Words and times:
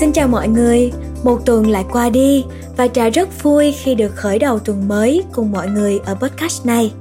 Xin 0.00 0.12
chào 0.12 0.28
mọi 0.28 0.48
người, 0.48 0.92
một 1.24 1.46
tuần 1.46 1.70
lại 1.70 1.84
qua 1.92 2.10
đi 2.10 2.44
và 2.76 2.88
Trà 2.88 3.08
rất 3.08 3.42
vui 3.42 3.72
khi 3.72 3.94
được 3.94 4.16
khởi 4.16 4.38
đầu 4.38 4.58
tuần 4.58 4.88
mới 4.88 5.22
cùng 5.32 5.52
mọi 5.52 5.68
người 5.68 6.00
ở 6.04 6.14
podcast 6.14 6.66
này. 6.66 6.92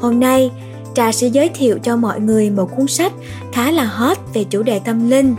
Hôm 0.00 0.20
nay, 0.20 0.50
Trà 0.94 1.12
sẽ 1.12 1.26
giới 1.26 1.48
thiệu 1.48 1.78
cho 1.82 1.96
mọi 1.96 2.20
người 2.20 2.50
một 2.50 2.76
cuốn 2.76 2.86
sách 2.86 3.12
khá 3.52 3.70
là 3.70 3.84
hot 3.84 4.18
về 4.34 4.44
chủ 4.44 4.62
đề 4.62 4.78
tâm 4.78 5.10
linh. 5.10 5.34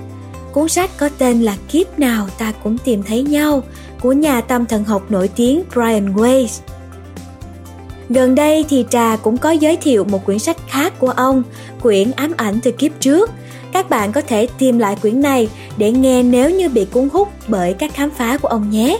Cuốn 0.51 0.69
sách 0.69 0.89
có 0.97 1.09
tên 1.17 1.41
là 1.41 1.57
Kiếp 1.71 1.99
nào 1.99 2.27
ta 2.37 2.53
cũng 2.63 2.77
tìm 2.77 3.03
thấy 3.03 3.23
nhau 3.23 3.63
của 4.01 4.11
nhà 4.11 4.41
tâm 4.41 4.65
thần 4.65 4.83
học 4.83 5.11
nổi 5.11 5.27
tiếng 5.27 5.63
Brian 5.73 6.15
Weiss. 6.15 6.61
Gần 8.09 8.35
đây 8.35 8.65
thì 8.69 8.85
Trà 8.89 9.15
cũng 9.15 9.37
có 9.37 9.51
giới 9.51 9.77
thiệu 9.77 10.03
một 10.03 10.25
quyển 10.25 10.39
sách 10.39 10.57
khác 10.67 10.93
của 10.99 11.09
ông, 11.09 11.43
quyển 11.81 12.11
Ám 12.11 12.33
ảnh 12.37 12.59
từ 12.63 12.71
kiếp 12.71 12.91
trước. 12.99 13.31
Các 13.73 13.89
bạn 13.89 14.11
có 14.11 14.21
thể 14.21 14.47
tìm 14.57 14.79
lại 14.79 14.97
quyển 15.01 15.21
này 15.21 15.49
để 15.77 15.91
nghe 15.91 16.23
nếu 16.23 16.49
như 16.49 16.69
bị 16.69 16.85
cuốn 16.85 17.09
hút 17.13 17.29
bởi 17.47 17.73
các 17.73 17.93
khám 17.93 18.09
phá 18.09 18.37
của 18.37 18.47
ông 18.47 18.69
nhé. 18.69 18.97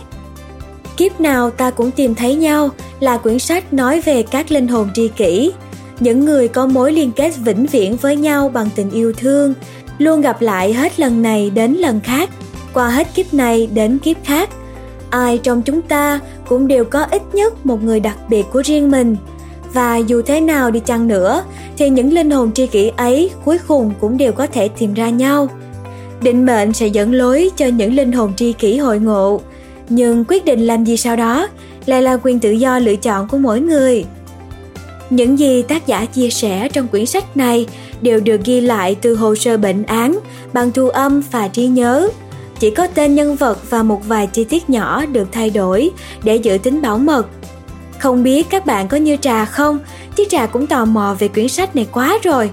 Kiếp 0.97 1.19
nào 1.19 1.49
ta 1.49 1.71
cũng 1.71 1.91
tìm 1.91 2.15
thấy 2.15 2.35
nhau 2.35 2.69
là 2.99 3.17
quyển 3.17 3.39
sách 3.39 3.73
nói 3.73 4.01
về 4.01 4.23
các 4.23 4.51
linh 4.51 4.67
hồn 4.67 4.89
tri 4.93 5.07
kỷ, 5.07 5.51
những 5.99 6.25
người 6.25 6.47
có 6.47 6.65
mối 6.65 6.91
liên 6.91 7.11
kết 7.11 7.33
vĩnh 7.37 7.65
viễn 7.65 7.95
với 7.95 8.15
nhau 8.15 8.49
bằng 8.49 8.69
tình 8.75 8.91
yêu 8.91 9.13
thương, 9.13 9.53
luôn 9.97 10.21
gặp 10.21 10.41
lại 10.41 10.73
hết 10.73 10.99
lần 10.99 11.21
này 11.21 11.49
đến 11.49 11.73
lần 11.73 11.99
khác, 11.99 12.29
qua 12.73 12.89
hết 12.89 13.07
kiếp 13.15 13.33
này 13.33 13.67
đến 13.73 13.99
kiếp 13.99 14.17
khác. 14.23 14.49
Ai 15.09 15.37
trong 15.37 15.61
chúng 15.61 15.81
ta 15.81 16.19
cũng 16.47 16.67
đều 16.67 16.85
có 16.85 17.03
ít 17.03 17.21
nhất 17.33 17.65
một 17.65 17.83
người 17.83 17.99
đặc 17.99 18.17
biệt 18.29 18.45
của 18.51 18.63
riêng 18.65 18.91
mình 18.91 19.15
và 19.73 19.97
dù 19.97 20.21
thế 20.21 20.41
nào 20.41 20.71
đi 20.71 20.79
chăng 20.79 21.07
nữa, 21.07 21.43
thì 21.77 21.89
những 21.89 22.13
linh 22.13 22.31
hồn 22.31 22.51
tri 22.51 22.67
kỷ 22.67 22.91
ấy 22.97 23.29
cuối 23.45 23.57
cùng 23.67 23.93
cũng 23.99 24.17
đều 24.17 24.31
có 24.31 24.47
thể 24.47 24.67
tìm 24.67 24.93
ra 24.93 25.09
nhau. 25.09 25.47
Định 26.21 26.45
mệnh 26.45 26.73
sẽ 26.73 26.87
dẫn 26.87 27.13
lối 27.13 27.51
cho 27.57 27.65
những 27.65 27.93
linh 27.93 28.11
hồn 28.11 28.33
tri 28.35 28.53
kỷ 28.53 28.77
hội 28.77 28.99
ngộ. 28.99 29.41
Nhưng 29.89 30.25
quyết 30.27 30.45
định 30.45 30.67
làm 30.67 30.83
gì 30.83 30.97
sau 30.97 31.15
đó 31.15 31.47
lại 31.85 32.01
là 32.01 32.17
quyền 32.23 32.39
tự 32.39 32.51
do 32.51 32.79
lựa 32.79 32.95
chọn 32.95 33.27
của 33.27 33.37
mỗi 33.37 33.59
người. 33.59 34.05
Những 35.09 35.39
gì 35.39 35.61
tác 35.61 35.87
giả 35.87 36.05
chia 36.05 36.29
sẻ 36.29 36.69
trong 36.73 36.87
quyển 36.87 37.05
sách 37.05 37.37
này 37.37 37.67
đều 38.01 38.19
được 38.19 38.41
ghi 38.45 38.61
lại 38.61 38.95
từ 39.01 39.15
hồ 39.15 39.35
sơ 39.35 39.57
bệnh 39.57 39.83
án, 39.83 40.19
bằng 40.53 40.71
thu 40.71 40.89
âm 40.89 41.21
và 41.31 41.47
trí 41.47 41.67
nhớ. 41.67 42.09
Chỉ 42.59 42.69
có 42.69 42.87
tên 42.87 43.15
nhân 43.15 43.35
vật 43.35 43.69
và 43.69 43.83
một 43.83 44.01
vài 44.07 44.27
chi 44.27 44.43
tiết 44.43 44.69
nhỏ 44.69 45.05
được 45.05 45.27
thay 45.31 45.49
đổi 45.49 45.89
để 46.23 46.35
giữ 46.35 46.57
tính 46.57 46.81
bảo 46.81 46.97
mật 46.97 47.27
không 47.99 48.23
biết 48.23 48.49
các 48.49 48.65
bạn 48.65 48.87
có 48.87 48.97
như 48.97 49.17
trà 49.21 49.45
không? 49.45 49.79
Chứ 50.15 50.23
trà 50.29 50.45
cũng 50.45 50.67
tò 50.67 50.85
mò 50.85 51.15
về 51.19 51.27
quyển 51.27 51.47
sách 51.47 51.75
này 51.75 51.87
quá 51.91 52.17
rồi. 52.23 52.49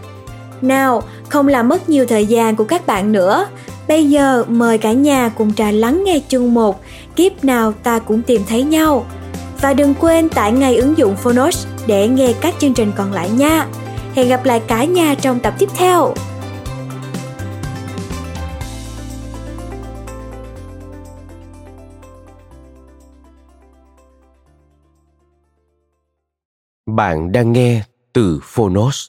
Nào, 0.62 1.02
không 1.28 1.48
làm 1.48 1.68
mất 1.68 1.88
nhiều 1.88 2.06
thời 2.06 2.26
gian 2.26 2.56
của 2.56 2.64
các 2.64 2.86
bạn 2.86 3.12
nữa. 3.12 3.46
Bây 3.88 4.10
giờ 4.10 4.44
mời 4.48 4.78
cả 4.78 4.92
nhà 4.92 5.28
cùng 5.28 5.54
trà 5.54 5.70
lắng 5.70 6.04
nghe 6.04 6.20
chương 6.28 6.54
1 6.54 6.80
kiếp 7.16 7.44
nào 7.44 7.72
ta 7.82 7.98
cũng 7.98 8.22
tìm 8.22 8.42
thấy 8.48 8.62
nhau. 8.62 9.06
Và 9.60 9.72
đừng 9.72 9.94
quên 9.94 10.28
tải 10.28 10.52
ngay 10.52 10.76
ứng 10.76 10.98
dụng 10.98 11.16
Phonos 11.16 11.66
để 11.86 12.08
nghe 12.08 12.32
các 12.40 12.54
chương 12.58 12.74
trình 12.74 12.92
còn 12.96 13.12
lại 13.12 13.30
nha. 13.30 13.66
Hẹn 14.14 14.28
gặp 14.28 14.44
lại 14.44 14.60
cả 14.66 14.84
nhà 14.84 15.14
trong 15.14 15.40
tập 15.40 15.54
tiếp 15.58 15.68
theo. 15.76 16.14
Bạn 26.96 27.32
đang 27.32 27.52
nghe 27.52 27.82
từ 28.12 28.40
Phonos. 28.42 29.06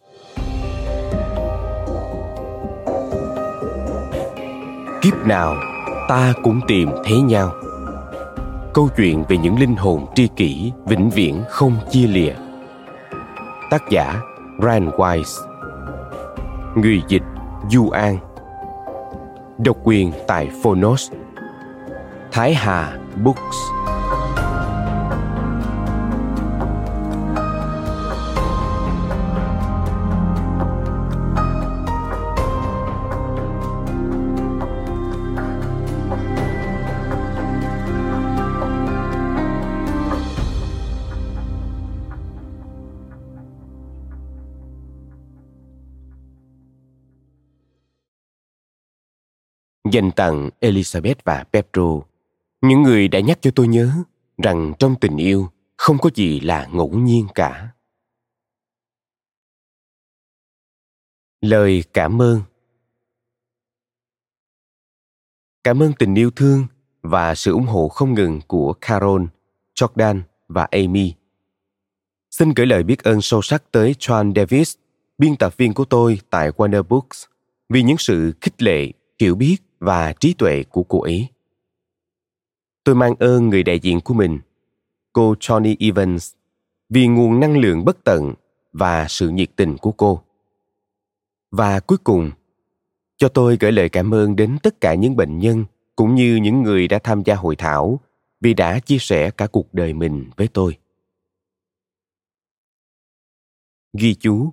Kiếp 5.01 5.13
nào, 5.25 5.55
ta 6.09 6.33
cũng 6.43 6.61
tìm 6.67 6.89
thấy 7.03 7.21
nhau. 7.21 7.51
Câu 8.73 8.89
chuyện 8.97 9.23
về 9.29 9.37
những 9.37 9.59
linh 9.59 9.75
hồn 9.75 10.05
tri 10.15 10.27
kỷ 10.27 10.71
vĩnh 10.85 11.09
viễn 11.09 11.43
không 11.49 11.77
chia 11.91 12.07
lìa. 12.07 12.33
Tác 13.69 13.89
giả 13.89 14.21
Rand 14.63 14.89
Wise 14.89 15.47
Người 16.75 17.01
dịch, 17.07 17.23
Du 17.69 17.89
An 17.89 18.17
Độc 19.57 19.77
quyền 19.83 20.11
tại 20.27 20.49
Phonos 20.63 21.11
Thái 22.31 22.53
Hà 22.53 22.97
Books 23.23 23.57
dành 49.91 50.11
tặng 50.11 50.49
Elizabeth 50.61 51.15
và 51.23 51.43
Pedro, 51.43 52.01
những 52.61 52.83
người 52.83 53.07
đã 53.07 53.19
nhắc 53.19 53.39
cho 53.41 53.51
tôi 53.55 53.67
nhớ 53.67 53.91
rằng 54.43 54.73
trong 54.79 54.95
tình 55.01 55.17
yêu 55.17 55.49
không 55.77 55.97
có 55.97 56.09
gì 56.15 56.39
là 56.39 56.67
ngẫu 56.71 56.89
nhiên 56.89 57.27
cả. 57.35 57.71
Lời 61.41 61.83
cảm 61.93 62.21
ơn 62.21 62.41
Cảm 65.63 65.83
ơn 65.83 65.93
tình 65.99 66.15
yêu 66.15 66.31
thương 66.31 66.65
và 67.01 67.35
sự 67.35 67.51
ủng 67.51 67.65
hộ 67.65 67.87
không 67.87 68.13
ngừng 68.13 68.41
của 68.47 68.73
Carol, 68.81 69.23
Jordan 69.75 70.21
và 70.47 70.67
Amy. 70.71 71.13
Xin 72.31 72.53
gửi 72.53 72.65
lời 72.65 72.83
biết 72.83 73.03
ơn 73.03 73.21
sâu 73.21 73.41
sắc 73.41 73.71
tới 73.71 73.95
John 73.99 74.33
Davis, 74.35 74.75
biên 75.17 75.35
tập 75.35 75.57
viên 75.57 75.73
của 75.73 75.85
tôi 75.85 76.19
tại 76.29 76.51
Warner 76.51 76.83
Books, 76.83 77.25
vì 77.69 77.83
những 77.83 77.97
sự 77.97 78.33
khích 78.41 78.61
lệ, 78.61 78.91
hiểu 79.19 79.35
biết 79.35 79.57
và 79.81 80.13
trí 80.13 80.33
tuệ 80.33 80.63
của 80.63 80.83
cô 80.83 81.01
ấy. 81.01 81.27
Tôi 82.83 82.95
mang 82.95 83.15
ơn 83.19 83.49
người 83.49 83.63
đại 83.63 83.79
diện 83.79 84.01
của 84.01 84.13
mình, 84.13 84.39
cô 85.13 85.33
Johnny 85.33 85.75
Evans, 85.79 86.33
vì 86.89 87.07
nguồn 87.07 87.39
năng 87.39 87.57
lượng 87.57 87.85
bất 87.85 88.03
tận 88.03 88.33
và 88.73 89.07
sự 89.09 89.29
nhiệt 89.29 89.49
tình 89.55 89.77
của 89.77 89.91
cô. 89.91 90.21
Và 91.51 91.79
cuối 91.79 91.97
cùng, 91.97 92.31
cho 93.17 93.29
tôi 93.29 93.57
gửi 93.59 93.71
lời 93.71 93.89
cảm 93.89 94.13
ơn 94.13 94.35
đến 94.35 94.57
tất 94.63 94.81
cả 94.81 94.93
những 94.93 95.15
bệnh 95.15 95.39
nhân 95.39 95.65
cũng 95.95 96.15
như 96.15 96.35
những 96.35 96.63
người 96.63 96.87
đã 96.87 96.99
tham 96.99 97.23
gia 97.23 97.35
hội 97.35 97.55
thảo 97.55 97.99
vì 98.41 98.53
đã 98.53 98.79
chia 98.79 98.97
sẻ 98.99 99.31
cả 99.31 99.47
cuộc 99.47 99.73
đời 99.73 99.93
mình 99.93 100.29
với 100.37 100.47
tôi. 100.47 100.77
Ghi 103.93 104.15
chú 104.19 104.51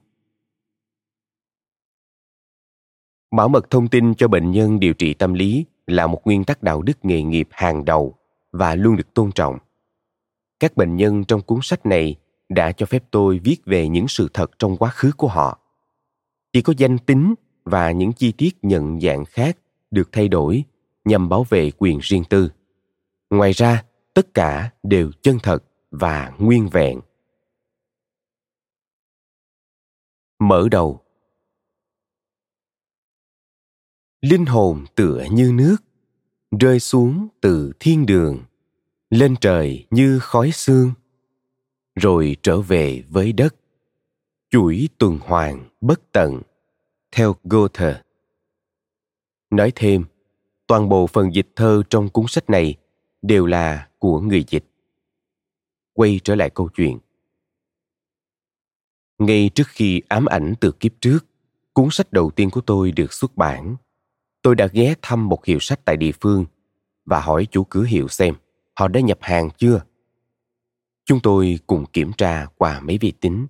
Bảo 3.30 3.48
mật 3.48 3.70
thông 3.70 3.88
tin 3.88 4.14
cho 4.14 4.28
bệnh 4.28 4.50
nhân 4.50 4.80
điều 4.80 4.94
trị 4.94 5.14
tâm 5.14 5.34
lý 5.34 5.64
là 5.86 6.06
một 6.06 6.26
nguyên 6.26 6.44
tắc 6.44 6.62
đạo 6.62 6.82
đức 6.82 6.98
nghề 7.02 7.22
nghiệp 7.22 7.48
hàng 7.50 7.84
đầu 7.84 8.14
và 8.52 8.74
luôn 8.74 8.96
được 8.96 9.14
tôn 9.14 9.32
trọng. 9.32 9.58
Các 10.60 10.76
bệnh 10.76 10.96
nhân 10.96 11.24
trong 11.24 11.42
cuốn 11.42 11.58
sách 11.62 11.86
này 11.86 12.16
đã 12.48 12.72
cho 12.72 12.86
phép 12.86 13.04
tôi 13.10 13.38
viết 13.44 13.56
về 13.64 13.88
những 13.88 14.08
sự 14.08 14.28
thật 14.34 14.58
trong 14.58 14.76
quá 14.76 14.90
khứ 14.90 15.12
của 15.16 15.28
họ. 15.28 15.58
Chỉ 16.52 16.62
có 16.62 16.72
danh 16.76 16.98
tính 16.98 17.34
và 17.64 17.90
những 17.90 18.12
chi 18.12 18.32
tiết 18.32 18.56
nhận 18.62 19.00
dạng 19.00 19.24
khác 19.24 19.58
được 19.90 20.12
thay 20.12 20.28
đổi 20.28 20.64
nhằm 21.04 21.28
bảo 21.28 21.44
vệ 21.48 21.70
quyền 21.78 21.98
riêng 22.02 22.24
tư. 22.24 22.50
Ngoài 23.30 23.52
ra, 23.52 23.84
tất 24.14 24.34
cả 24.34 24.70
đều 24.82 25.10
chân 25.22 25.38
thật 25.42 25.64
và 25.90 26.32
nguyên 26.38 26.68
vẹn. 26.68 27.00
Mở 30.38 30.68
đầu 30.70 31.00
linh 34.22 34.46
hồn 34.46 34.84
tựa 34.94 35.24
như 35.30 35.52
nước 35.54 35.76
rơi 36.60 36.80
xuống 36.80 37.28
từ 37.40 37.72
thiên 37.80 38.06
đường 38.06 38.44
lên 39.10 39.36
trời 39.40 39.86
như 39.90 40.18
khói 40.18 40.50
xương 40.52 40.92
rồi 41.94 42.36
trở 42.42 42.60
về 42.60 43.04
với 43.08 43.32
đất 43.32 43.54
chuỗi 44.50 44.88
tuần 44.98 45.18
hoàn 45.22 45.68
bất 45.80 46.12
tận 46.12 46.42
theo 47.12 47.36
Goethe. 47.44 48.02
Nói 49.50 49.72
thêm, 49.74 50.04
toàn 50.66 50.88
bộ 50.88 51.06
phần 51.06 51.34
dịch 51.34 51.48
thơ 51.56 51.82
trong 51.90 52.08
cuốn 52.08 52.24
sách 52.28 52.50
này 52.50 52.74
đều 53.22 53.46
là 53.46 53.88
của 53.98 54.20
người 54.20 54.44
dịch. 54.48 54.64
Quay 55.92 56.20
trở 56.24 56.34
lại 56.34 56.50
câu 56.50 56.68
chuyện. 56.74 56.98
Ngay 59.18 59.50
trước 59.54 59.66
khi 59.68 60.02
ám 60.08 60.26
ảnh 60.26 60.54
từ 60.60 60.72
kiếp 60.72 60.92
trước, 61.00 61.18
cuốn 61.72 61.88
sách 61.90 62.12
đầu 62.12 62.30
tiên 62.30 62.50
của 62.50 62.60
tôi 62.60 62.92
được 62.92 63.12
xuất 63.12 63.36
bản 63.36 63.76
tôi 64.42 64.54
đã 64.54 64.66
ghé 64.66 64.94
thăm 65.02 65.28
một 65.28 65.44
hiệu 65.44 65.58
sách 65.60 65.80
tại 65.84 65.96
địa 65.96 66.12
phương 66.20 66.44
và 67.04 67.20
hỏi 67.20 67.46
chủ 67.50 67.64
cửa 67.64 67.82
hiệu 67.82 68.08
xem 68.08 68.34
họ 68.74 68.88
đã 68.88 69.00
nhập 69.00 69.18
hàng 69.20 69.50
chưa. 69.58 69.82
Chúng 71.04 71.20
tôi 71.20 71.58
cùng 71.66 71.86
kiểm 71.86 72.12
tra 72.12 72.46
qua 72.56 72.80
mấy 72.80 72.98
vi 72.98 73.10
tính. 73.10 73.46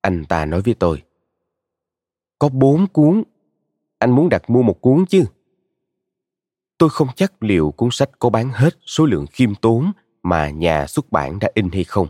Anh 0.00 0.24
ta 0.24 0.44
nói 0.44 0.62
với 0.62 0.74
tôi, 0.74 1.02
có 2.38 2.48
bốn 2.48 2.86
cuốn, 2.86 3.22
anh 3.98 4.10
muốn 4.10 4.28
đặt 4.28 4.50
mua 4.50 4.62
một 4.62 4.80
cuốn 4.80 5.06
chứ? 5.06 5.24
tôi 6.82 6.90
không 6.90 7.08
chắc 7.16 7.42
liệu 7.42 7.70
cuốn 7.70 7.88
sách 7.92 8.10
có 8.18 8.30
bán 8.30 8.50
hết 8.50 8.78
số 8.86 9.06
lượng 9.06 9.26
khiêm 9.26 9.54
tốn 9.54 9.92
mà 10.22 10.50
nhà 10.50 10.86
xuất 10.86 11.12
bản 11.12 11.38
đã 11.38 11.48
in 11.54 11.68
hay 11.72 11.84
không. 11.84 12.06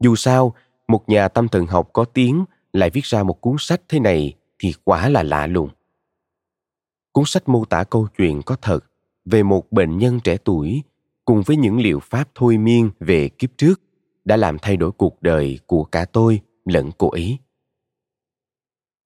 Dù 0.00 0.16
sao, 0.16 0.54
một 0.88 1.08
nhà 1.08 1.28
tâm 1.28 1.48
thần 1.48 1.66
học 1.66 1.90
có 1.92 2.04
tiếng 2.04 2.44
lại 2.72 2.90
viết 2.90 3.04
ra 3.04 3.22
một 3.22 3.40
cuốn 3.40 3.56
sách 3.58 3.80
thế 3.88 4.00
này 4.00 4.34
thì 4.58 4.74
quả 4.84 5.08
là 5.08 5.22
lạ 5.22 5.46
lùng. 5.46 5.68
Cuốn 7.12 7.24
sách 7.26 7.48
mô 7.48 7.64
tả 7.64 7.84
câu 7.84 8.08
chuyện 8.18 8.42
có 8.42 8.56
thật 8.62 8.80
về 9.24 9.42
một 9.42 9.72
bệnh 9.72 9.98
nhân 9.98 10.20
trẻ 10.20 10.36
tuổi 10.44 10.82
cùng 11.24 11.42
với 11.42 11.56
những 11.56 11.80
liệu 11.80 12.00
pháp 12.00 12.28
thôi 12.34 12.58
miên 12.58 12.90
về 13.00 13.28
kiếp 13.28 13.50
trước 13.56 13.80
đã 14.24 14.36
làm 14.36 14.58
thay 14.58 14.76
đổi 14.76 14.92
cuộc 14.92 15.22
đời 15.22 15.58
của 15.66 15.84
cả 15.84 16.04
tôi 16.04 16.40
lẫn 16.64 16.90
cô 16.98 17.10
ấy. 17.10 17.38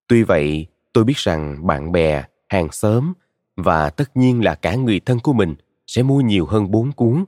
Tuy 0.06 0.22
vậy, 0.22 0.66
tôi 0.92 1.04
biết 1.04 1.16
rằng 1.16 1.66
bạn 1.66 1.92
bè, 1.92 2.24
hàng 2.48 2.72
xóm 2.72 3.12
và 3.56 3.90
tất 3.90 4.16
nhiên 4.16 4.44
là 4.44 4.54
cả 4.54 4.74
người 4.74 5.00
thân 5.00 5.18
của 5.20 5.32
mình 5.32 5.54
sẽ 5.86 6.02
mua 6.02 6.20
nhiều 6.20 6.46
hơn 6.46 6.70
bốn 6.70 6.92
cuốn, 6.92 7.24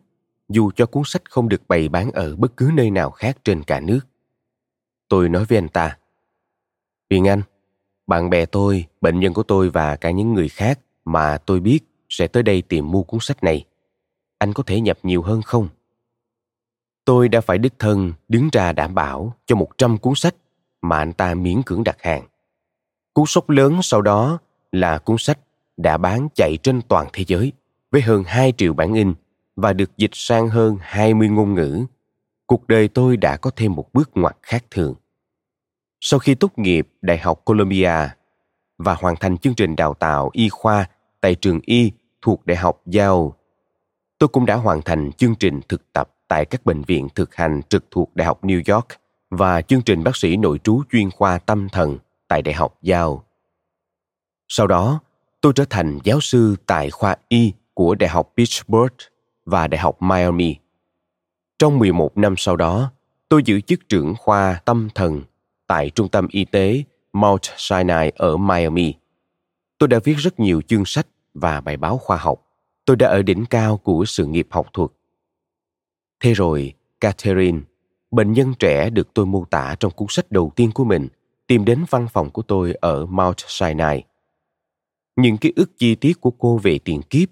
dù 0.48 0.70
cho 0.76 0.86
cuốn 0.86 1.02
sách 1.06 1.30
không 1.30 1.48
được 1.48 1.68
bày 1.68 1.88
bán 1.88 2.10
ở 2.10 2.36
bất 2.36 2.56
cứ 2.56 2.70
nơi 2.74 2.90
nào 2.90 3.10
khác 3.10 3.38
trên 3.44 3.62
cả 3.62 3.80
nước. 3.80 4.00
Tôi 5.08 5.28
nói 5.28 5.44
với 5.44 5.58
anh 5.58 5.68
ta, 5.68 5.98
Huyền 7.10 7.28
Anh, 7.28 7.42
bạn 8.06 8.30
bè 8.30 8.46
tôi, 8.46 8.86
bệnh 9.00 9.20
nhân 9.20 9.34
của 9.34 9.42
tôi 9.42 9.70
và 9.70 9.96
cả 9.96 10.10
những 10.10 10.34
người 10.34 10.48
khác 10.48 10.80
mà 11.04 11.38
tôi 11.38 11.60
biết 11.60 11.80
sẽ 12.08 12.26
tới 12.26 12.42
đây 12.42 12.62
tìm 12.62 12.90
mua 12.90 13.02
cuốn 13.02 13.20
sách 13.20 13.44
này. 13.44 13.64
Anh 14.38 14.52
có 14.52 14.62
thể 14.62 14.80
nhập 14.80 14.98
nhiều 15.02 15.22
hơn 15.22 15.42
không? 15.42 15.68
Tôi 17.04 17.28
đã 17.28 17.40
phải 17.40 17.58
đích 17.58 17.78
thân 17.78 18.12
đứng 18.28 18.48
ra 18.52 18.72
đảm 18.72 18.94
bảo 18.94 19.34
cho 19.46 19.56
100 19.56 19.98
cuốn 19.98 20.14
sách 20.14 20.34
mà 20.82 20.98
anh 20.98 21.12
ta 21.12 21.34
miễn 21.34 21.62
cưỡng 21.62 21.84
đặt 21.84 21.96
hàng. 22.00 22.26
Cú 23.14 23.26
sốc 23.26 23.50
lớn 23.50 23.78
sau 23.82 24.02
đó 24.02 24.38
là 24.72 24.98
cuốn 24.98 25.16
sách 25.18 25.38
đã 25.76 25.96
bán 25.96 26.28
chạy 26.34 26.58
trên 26.62 26.82
toàn 26.82 27.06
thế 27.12 27.24
giới 27.26 27.52
với 27.90 28.02
hơn 28.02 28.24
2 28.26 28.52
triệu 28.56 28.74
bản 28.74 28.94
in 28.94 29.14
và 29.56 29.72
được 29.72 29.96
dịch 29.96 30.10
sang 30.12 30.48
hơn 30.48 30.76
20 30.80 31.28
ngôn 31.28 31.54
ngữ. 31.54 31.84
Cuộc 32.46 32.66
đời 32.68 32.88
tôi 32.88 33.16
đã 33.16 33.36
có 33.36 33.50
thêm 33.56 33.74
một 33.74 33.92
bước 33.92 34.10
ngoặt 34.14 34.36
khác 34.42 34.64
thường. 34.70 34.94
Sau 36.00 36.20
khi 36.20 36.34
tốt 36.34 36.58
nghiệp 36.58 36.88
Đại 37.02 37.18
học 37.18 37.42
Columbia 37.44 38.08
và 38.78 38.94
hoàn 38.94 39.16
thành 39.16 39.38
chương 39.38 39.54
trình 39.54 39.76
đào 39.76 39.94
tạo 39.94 40.30
y 40.32 40.48
khoa 40.48 40.88
tại 41.20 41.34
trường 41.34 41.60
y 41.62 41.92
thuộc 42.22 42.46
Đại 42.46 42.56
học 42.56 42.82
Yale, 42.94 43.30
tôi 44.18 44.28
cũng 44.28 44.46
đã 44.46 44.54
hoàn 44.56 44.82
thành 44.82 45.12
chương 45.12 45.34
trình 45.34 45.60
thực 45.68 45.92
tập 45.92 46.10
tại 46.28 46.44
các 46.44 46.66
bệnh 46.66 46.82
viện 46.82 47.08
thực 47.14 47.34
hành 47.34 47.60
trực 47.68 47.84
thuộc 47.90 48.16
Đại 48.16 48.26
học 48.26 48.44
New 48.44 48.74
York 48.74 48.86
và 49.30 49.62
chương 49.62 49.82
trình 49.82 50.04
bác 50.04 50.16
sĩ 50.16 50.36
nội 50.36 50.58
trú 50.64 50.82
chuyên 50.92 51.10
khoa 51.10 51.38
tâm 51.38 51.68
thần 51.68 51.98
tại 52.28 52.42
Đại 52.42 52.54
học 52.54 52.78
Yale. 52.82 53.16
Sau 54.48 54.66
đó, 54.66 55.00
tôi 55.40 55.52
trở 55.56 55.64
thành 55.70 55.98
giáo 56.04 56.20
sư 56.20 56.56
tại 56.66 56.90
khoa 56.90 57.16
Y 57.28 57.52
của 57.74 57.94
Đại 57.94 58.10
học 58.10 58.32
Pittsburgh 58.36 58.96
và 59.44 59.66
Đại 59.66 59.78
học 59.78 60.02
Miami. 60.02 60.56
Trong 61.58 61.78
11 61.78 62.18
năm 62.18 62.34
sau 62.36 62.56
đó, 62.56 62.92
tôi 63.28 63.42
giữ 63.42 63.60
chức 63.60 63.88
trưởng 63.88 64.14
khoa 64.18 64.60
tâm 64.64 64.88
thần 64.94 65.22
tại 65.66 65.90
Trung 65.90 66.08
tâm 66.08 66.26
Y 66.30 66.44
tế 66.44 66.82
Mount 67.12 67.42
Sinai 67.56 68.12
ở 68.16 68.36
Miami. 68.36 68.94
Tôi 69.78 69.88
đã 69.88 69.98
viết 70.04 70.14
rất 70.18 70.40
nhiều 70.40 70.60
chương 70.60 70.84
sách 70.84 71.06
và 71.34 71.60
bài 71.60 71.76
báo 71.76 71.98
khoa 71.98 72.16
học. 72.16 72.42
Tôi 72.84 72.96
đã 72.96 73.08
ở 73.08 73.22
đỉnh 73.22 73.46
cao 73.46 73.76
của 73.76 74.04
sự 74.04 74.26
nghiệp 74.26 74.46
học 74.50 74.66
thuật. 74.72 74.90
Thế 76.20 76.32
rồi, 76.32 76.72
Catherine, 77.00 77.60
bệnh 78.10 78.32
nhân 78.32 78.54
trẻ 78.58 78.90
được 78.90 79.14
tôi 79.14 79.26
mô 79.26 79.44
tả 79.44 79.76
trong 79.80 79.92
cuốn 79.92 80.08
sách 80.10 80.32
đầu 80.32 80.52
tiên 80.56 80.70
của 80.74 80.84
mình, 80.84 81.08
tìm 81.46 81.64
đến 81.64 81.84
văn 81.90 82.06
phòng 82.12 82.30
của 82.30 82.42
tôi 82.42 82.74
ở 82.80 83.06
Mount 83.06 83.36
Sinai. 83.46 84.04
Những 85.16 85.36
ký 85.36 85.52
ức 85.56 85.78
chi 85.78 85.94
tiết 85.94 86.20
của 86.20 86.30
cô 86.30 86.58
về 86.58 86.78
tiền 86.78 87.02
kiếp 87.02 87.28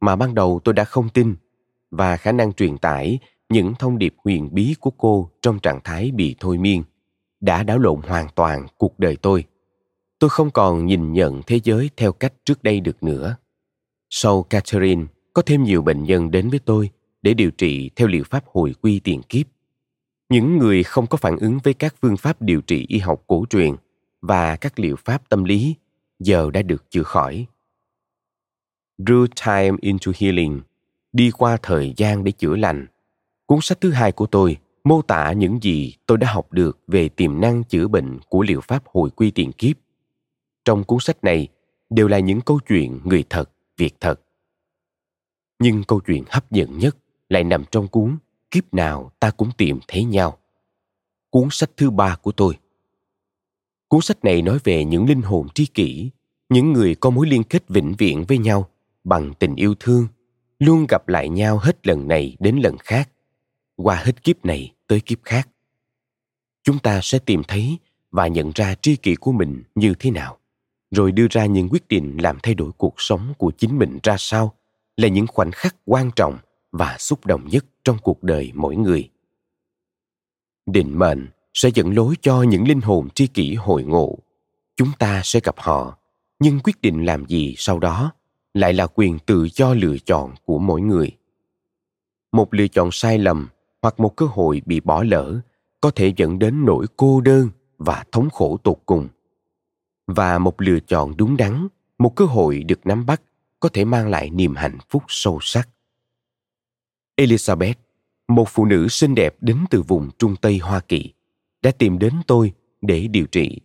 mà 0.00 0.16
ban 0.16 0.34
đầu 0.34 0.60
tôi 0.64 0.74
đã 0.74 0.84
không 0.84 1.08
tin 1.08 1.36
và 1.90 2.16
khả 2.16 2.32
năng 2.32 2.52
truyền 2.52 2.78
tải 2.78 3.18
những 3.48 3.74
thông 3.78 3.98
điệp 3.98 4.14
huyền 4.24 4.48
bí 4.52 4.74
của 4.80 4.90
cô 4.90 5.30
trong 5.42 5.58
trạng 5.58 5.80
thái 5.84 6.10
bị 6.10 6.34
thôi 6.40 6.58
miên 6.58 6.82
đã 7.40 7.62
đảo 7.62 7.78
lộn 7.78 8.00
hoàn 8.02 8.28
toàn 8.34 8.66
cuộc 8.78 8.98
đời 8.98 9.16
tôi. 9.16 9.44
Tôi 10.18 10.30
không 10.30 10.50
còn 10.50 10.86
nhìn 10.86 11.12
nhận 11.12 11.42
thế 11.46 11.60
giới 11.64 11.90
theo 11.96 12.12
cách 12.12 12.32
trước 12.44 12.62
đây 12.62 12.80
được 12.80 13.02
nữa. 13.02 13.36
Sau 14.10 14.42
catherine, 14.42 15.04
có 15.32 15.42
thêm 15.42 15.62
nhiều 15.62 15.82
bệnh 15.82 16.04
nhân 16.04 16.30
đến 16.30 16.50
với 16.50 16.58
tôi 16.58 16.90
để 17.22 17.34
điều 17.34 17.50
trị 17.50 17.90
theo 17.96 18.08
liệu 18.08 18.24
pháp 18.24 18.44
hồi 18.46 18.74
quy 18.82 19.00
tiền 19.00 19.22
kiếp. 19.22 19.46
Những 20.28 20.58
người 20.58 20.82
không 20.82 21.06
có 21.06 21.16
phản 21.16 21.36
ứng 21.38 21.58
với 21.64 21.74
các 21.74 21.94
phương 22.02 22.16
pháp 22.16 22.42
điều 22.42 22.60
trị 22.60 22.86
y 22.88 22.98
học 22.98 23.22
cổ 23.26 23.44
truyền 23.50 23.76
và 24.20 24.56
các 24.56 24.78
liệu 24.78 24.96
pháp 24.96 25.28
tâm 25.28 25.44
lý 25.44 25.74
giờ 26.18 26.50
đã 26.50 26.62
được 26.62 26.90
chữa 26.90 27.02
khỏi. 27.02 27.46
Drew 28.98 29.26
Time 29.46 29.78
into 29.80 30.12
Healing, 30.18 30.60
đi 31.12 31.30
qua 31.30 31.56
thời 31.62 31.94
gian 31.96 32.24
để 32.24 32.32
chữa 32.32 32.56
lành. 32.56 32.86
Cuốn 33.46 33.58
sách 33.62 33.80
thứ 33.80 33.90
hai 33.90 34.12
của 34.12 34.26
tôi 34.26 34.56
mô 34.86 35.02
tả 35.02 35.32
những 35.32 35.58
gì 35.62 35.94
tôi 36.06 36.18
đã 36.18 36.32
học 36.32 36.52
được 36.52 36.78
về 36.86 37.08
tiềm 37.08 37.40
năng 37.40 37.64
chữa 37.64 37.88
bệnh 37.88 38.18
của 38.28 38.42
liệu 38.42 38.60
pháp 38.60 38.82
hồi 38.86 39.10
quy 39.10 39.30
tiền 39.30 39.52
kiếp. 39.52 39.76
Trong 40.64 40.84
cuốn 40.84 40.98
sách 41.00 41.24
này 41.24 41.48
đều 41.90 42.08
là 42.08 42.18
những 42.18 42.40
câu 42.40 42.60
chuyện 42.68 43.00
người 43.04 43.24
thật, 43.30 43.50
việc 43.76 43.94
thật. 44.00 44.20
Nhưng 45.58 45.84
câu 45.84 46.00
chuyện 46.06 46.24
hấp 46.30 46.50
dẫn 46.50 46.78
nhất 46.78 46.96
lại 47.28 47.44
nằm 47.44 47.64
trong 47.70 47.88
cuốn 47.88 48.16
kiếp 48.50 48.74
nào 48.74 49.12
ta 49.20 49.30
cũng 49.30 49.50
tìm 49.58 49.80
thấy 49.88 50.04
nhau, 50.04 50.38
cuốn 51.30 51.48
sách 51.50 51.70
thứ 51.76 51.90
ba 51.90 52.16
của 52.16 52.32
tôi. 52.32 52.58
Cuốn 53.88 54.00
sách 54.00 54.24
này 54.24 54.42
nói 54.42 54.58
về 54.64 54.84
những 54.84 55.06
linh 55.08 55.22
hồn 55.22 55.46
tri 55.54 55.66
kỷ, 55.66 56.10
những 56.48 56.72
người 56.72 56.94
có 56.94 57.10
mối 57.10 57.26
liên 57.26 57.42
kết 57.44 57.68
vĩnh 57.68 57.94
viễn 57.98 58.24
với 58.24 58.38
nhau, 58.38 58.68
bằng 59.04 59.34
tình 59.38 59.54
yêu 59.54 59.74
thương, 59.80 60.08
luôn 60.58 60.86
gặp 60.88 61.08
lại 61.08 61.28
nhau 61.28 61.58
hết 61.58 61.86
lần 61.86 62.08
này 62.08 62.36
đến 62.38 62.56
lần 62.56 62.76
khác. 62.78 63.10
Qua 63.76 63.96
hết 63.96 64.22
kiếp 64.22 64.44
này 64.44 64.72
tới 64.86 65.00
kiếp 65.00 65.18
khác. 65.24 65.48
Chúng 66.62 66.78
ta 66.78 67.00
sẽ 67.02 67.18
tìm 67.18 67.42
thấy 67.48 67.78
và 68.10 68.26
nhận 68.26 68.52
ra 68.54 68.74
tri 68.74 68.96
kỷ 68.96 69.14
của 69.14 69.32
mình 69.32 69.62
như 69.74 69.94
thế 69.98 70.10
nào, 70.10 70.38
rồi 70.90 71.12
đưa 71.12 71.26
ra 71.30 71.46
những 71.46 71.68
quyết 71.68 71.88
định 71.88 72.16
làm 72.20 72.38
thay 72.42 72.54
đổi 72.54 72.70
cuộc 72.72 72.94
sống 72.96 73.32
của 73.38 73.52
chính 73.58 73.78
mình 73.78 73.98
ra 74.02 74.16
sao 74.18 74.54
là 74.96 75.08
những 75.08 75.26
khoảnh 75.26 75.50
khắc 75.52 75.76
quan 75.84 76.10
trọng 76.16 76.38
và 76.72 76.96
xúc 76.98 77.26
động 77.26 77.48
nhất 77.48 77.64
trong 77.84 77.98
cuộc 78.02 78.22
đời 78.22 78.52
mỗi 78.54 78.76
người. 78.76 79.10
Định 80.66 80.98
mệnh 80.98 81.28
sẽ 81.54 81.70
dẫn 81.74 81.94
lối 81.94 82.14
cho 82.20 82.42
những 82.42 82.68
linh 82.68 82.80
hồn 82.80 83.08
tri 83.10 83.26
kỷ 83.26 83.54
hội 83.54 83.84
ngộ. 83.84 84.18
Chúng 84.76 84.88
ta 84.98 85.20
sẽ 85.24 85.40
gặp 85.40 85.54
họ, 85.58 85.98
nhưng 86.38 86.60
quyết 86.60 86.80
định 86.82 87.04
làm 87.04 87.26
gì 87.26 87.54
sau 87.58 87.78
đó 87.78 88.12
lại 88.54 88.72
là 88.72 88.86
quyền 88.94 89.18
tự 89.18 89.48
do 89.52 89.74
lựa 89.74 89.96
chọn 89.98 90.34
của 90.44 90.58
mỗi 90.58 90.80
người. 90.80 91.10
Một 92.32 92.54
lựa 92.54 92.68
chọn 92.68 92.88
sai 92.92 93.18
lầm 93.18 93.48
hoặc 93.82 94.00
một 94.00 94.16
cơ 94.16 94.26
hội 94.26 94.62
bị 94.66 94.80
bỏ 94.80 95.02
lỡ, 95.02 95.40
có 95.80 95.90
thể 95.90 96.12
dẫn 96.16 96.38
đến 96.38 96.64
nỗi 96.64 96.86
cô 96.96 97.20
đơn 97.20 97.50
và 97.78 98.04
thống 98.12 98.30
khổ 98.30 98.58
tột 98.62 98.78
cùng. 98.86 99.08
Và 100.06 100.38
một 100.38 100.62
lựa 100.62 100.78
chọn 100.80 101.16
đúng 101.16 101.36
đắn, 101.36 101.68
một 101.98 102.16
cơ 102.16 102.24
hội 102.24 102.62
được 102.62 102.86
nắm 102.86 103.06
bắt, 103.06 103.22
có 103.60 103.68
thể 103.68 103.84
mang 103.84 104.08
lại 104.08 104.30
niềm 104.30 104.54
hạnh 104.54 104.78
phúc 104.88 105.02
sâu 105.08 105.38
sắc. 105.42 105.68
Elizabeth, 107.16 107.74
một 108.28 108.48
phụ 108.48 108.64
nữ 108.64 108.88
xinh 108.88 109.14
đẹp 109.14 109.36
đến 109.40 109.58
từ 109.70 109.82
vùng 109.82 110.10
trung 110.18 110.36
tây 110.36 110.58
hoa 110.58 110.80
kỳ, 110.80 111.12
đã 111.62 111.70
tìm 111.70 111.98
đến 111.98 112.14
tôi 112.26 112.52
để 112.82 113.06
điều 113.06 113.26
trị 113.26 113.60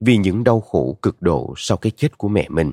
vì 0.00 0.16
những 0.16 0.44
đau 0.44 0.60
khổ 0.60 0.98
cực 1.02 1.22
độ 1.22 1.54
sau 1.56 1.76
cái 1.76 1.92
chết 1.96 2.18
của 2.18 2.28
mẹ 2.28 2.48
mình. 2.48 2.72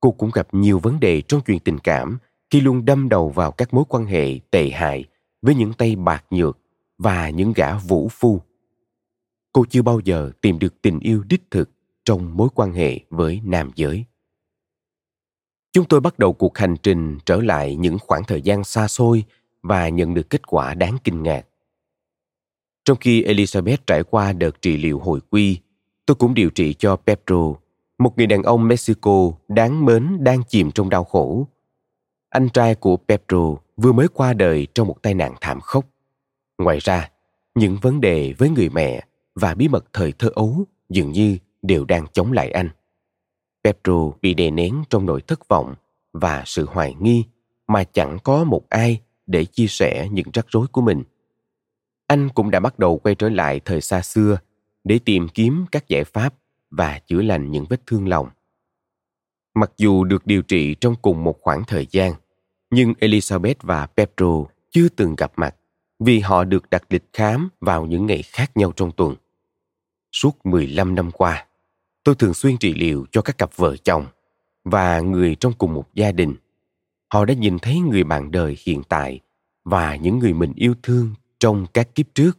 Cô 0.00 0.10
cũng 0.10 0.30
gặp 0.34 0.48
nhiều 0.52 0.78
vấn 0.78 1.00
đề 1.00 1.20
trong 1.20 1.40
chuyện 1.40 1.58
tình 1.58 1.78
cảm 1.78 2.18
khi 2.50 2.60
luôn 2.60 2.84
đâm 2.84 3.08
đầu 3.08 3.28
vào 3.28 3.52
các 3.52 3.74
mối 3.74 3.84
quan 3.88 4.06
hệ 4.06 4.38
tệ 4.50 4.70
hại 4.70 5.04
với 5.42 5.54
những 5.54 5.72
tay 5.72 5.96
bạc 5.96 6.24
nhược 6.30 6.58
và 6.98 7.30
những 7.30 7.52
gã 7.56 7.78
vũ 7.78 8.08
phu. 8.08 8.40
Cô 9.52 9.64
chưa 9.70 9.82
bao 9.82 10.00
giờ 10.04 10.30
tìm 10.40 10.58
được 10.58 10.82
tình 10.82 10.98
yêu 11.00 11.24
đích 11.28 11.50
thực 11.50 11.70
trong 12.04 12.36
mối 12.36 12.48
quan 12.54 12.72
hệ 12.72 13.00
với 13.10 13.40
nam 13.44 13.70
giới. 13.74 14.04
Chúng 15.72 15.84
tôi 15.88 16.00
bắt 16.00 16.18
đầu 16.18 16.32
cuộc 16.32 16.58
hành 16.58 16.76
trình 16.82 17.18
trở 17.26 17.36
lại 17.40 17.76
những 17.76 17.98
khoảng 17.98 18.24
thời 18.24 18.42
gian 18.42 18.64
xa 18.64 18.88
xôi 18.88 19.24
và 19.62 19.88
nhận 19.88 20.14
được 20.14 20.30
kết 20.30 20.46
quả 20.46 20.74
đáng 20.74 20.96
kinh 21.04 21.22
ngạc. 21.22 21.46
Trong 22.84 22.96
khi 23.00 23.22
elizabeth 23.22 23.76
trải 23.86 24.02
qua 24.02 24.32
đợt 24.32 24.62
trị 24.62 24.76
liệu 24.76 24.98
hồi 24.98 25.20
quy, 25.30 25.58
tôi 26.06 26.14
cũng 26.14 26.34
điều 26.34 26.50
trị 26.50 26.74
cho 26.78 26.96
pedro, 26.96 27.54
một 27.98 28.16
người 28.16 28.26
đàn 28.26 28.42
ông 28.42 28.68
mexico 28.68 29.32
đáng 29.48 29.84
mến, 29.84 30.24
đang 30.24 30.42
chìm 30.48 30.70
trong 30.70 30.90
đau 30.90 31.04
khổ. 31.04 31.46
Anh 32.28 32.48
trai 32.48 32.74
của 32.74 32.96
pedro 32.96 33.56
vừa 33.82 33.92
mới 33.92 34.08
qua 34.08 34.32
đời 34.32 34.66
trong 34.74 34.88
một 34.88 35.02
tai 35.02 35.14
nạn 35.14 35.34
thảm 35.40 35.60
khốc. 35.60 35.84
Ngoài 36.58 36.78
ra, 36.78 37.10
những 37.54 37.76
vấn 37.82 38.00
đề 38.00 38.34
với 38.38 38.50
người 38.50 38.68
mẹ 38.68 39.04
và 39.34 39.54
bí 39.54 39.68
mật 39.68 39.84
thời 39.92 40.12
thơ 40.12 40.30
ấu 40.34 40.64
dường 40.88 41.12
như 41.12 41.38
đều 41.62 41.84
đang 41.84 42.06
chống 42.12 42.32
lại 42.32 42.50
anh. 42.50 42.68
Pedro 43.64 44.10
bị 44.22 44.34
đè 44.34 44.50
nén 44.50 44.82
trong 44.90 45.06
nỗi 45.06 45.20
thất 45.20 45.48
vọng 45.48 45.74
và 46.12 46.42
sự 46.46 46.66
hoài 46.70 46.94
nghi 47.00 47.24
mà 47.66 47.84
chẳng 47.84 48.18
có 48.24 48.44
một 48.44 48.68
ai 48.68 49.00
để 49.26 49.44
chia 49.44 49.66
sẻ 49.66 50.08
những 50.12 50.26
rắc 50.32 50.46
rối 50.48 50.66
của 50.66 50.80
mình. 50.80 51.02
Anh 52.06 52.28
cũng 52.28 52.50
đã 52.50 52.60
bắt 52.60 52.78
đầu 52.78 52.98
quay 52.98 53.14
trở 53.14 53.28
lại 53.28 53.60
thời 53.64 53.80
xa 53.80 54.02
xưa 54.02 54.38
để 54.84 54.98
tìm 55.04 55.28
kiếm 55.28 55.64
các 55.72 55.88
giải 55.88 56.04
pháp 56.04 56.34
và 56.70 57.00
chữa 57.06 57.22
lành 57.22 57.50
những 57.50 57.64
vết 57.68 57.86
thương 57.86 58.08
lòng. 58.08 58.28
Mặc 59.54 59.72
dù 59.76 60.04
được 60.04 60.26
điều 60.26 60.42
trị 60.42 60.74
trong 60.74 60.94
cùng 61.02 61.24
một 61.24 61.36
khoảng 61.40 61.64
thời 61.64 61.86
gian, 61.90 62.12
nhưng 62.70 62.92
Elizabeth 63.00 63.54
và 63.62 63.86
Pedro 63.86 64.44
chưa 64.70 64.88
từng 64.88 65.14
gặp 65.16 65.32
mặt 65.36 65.56
vì 65.98 66.20
họ 66.20 66.44
được 66.44 66.70
đặt 66.70 66.82
lịch 66.90 67.04
khám 67.12 67.48
vào 67.60 67.86
những 67.86 68.06
ngày 68.06 68.22
khác 68.22 68.56
nhau 68.56 68.72
trong 68.76 68.92
tuần. 68.92 69.14
Suốt 70.12 70.46
15 70.46 70.94
năm 70.94 71.10
qua, 71.10 71.46
tôi 72.04 72.14
thường 72.14 72.34
xuyên 72.34 72.58
trị 72.58 72.74
liệu 72.74 73.06
cho 73.10 73.22
các 73.22 73.38
cặp 73.38 73.56
vợ 73.56 73.76
chồng 73.76 74.06
và 74.64 75.00
người 75.00 75.34
trong 75.34 75.52
cùng 75.52 75.74
một 75.74 75.94
gia 75.94 76.12
đình. 76.12 76.34
Họ 77.12 77.24
đã 77.24 77.34
nhìn 77.34 77.58
thấy 77.58 77.78
người 77.78 78.04
bạn 78.04 78.30
đời 78.30 78.56
hiện 78.66 78.82
tại 78.88 79.20
và 79.64 79.96
những 79.96 80.18
người 80.18 80.32
mình 80.32 80.52
yêu 80.56 80.74
thương 80.82 81.14
trong 81.38 81.66
các 81.74 81.94
kiếp 81.94 82.06
trước. 82.14 82.38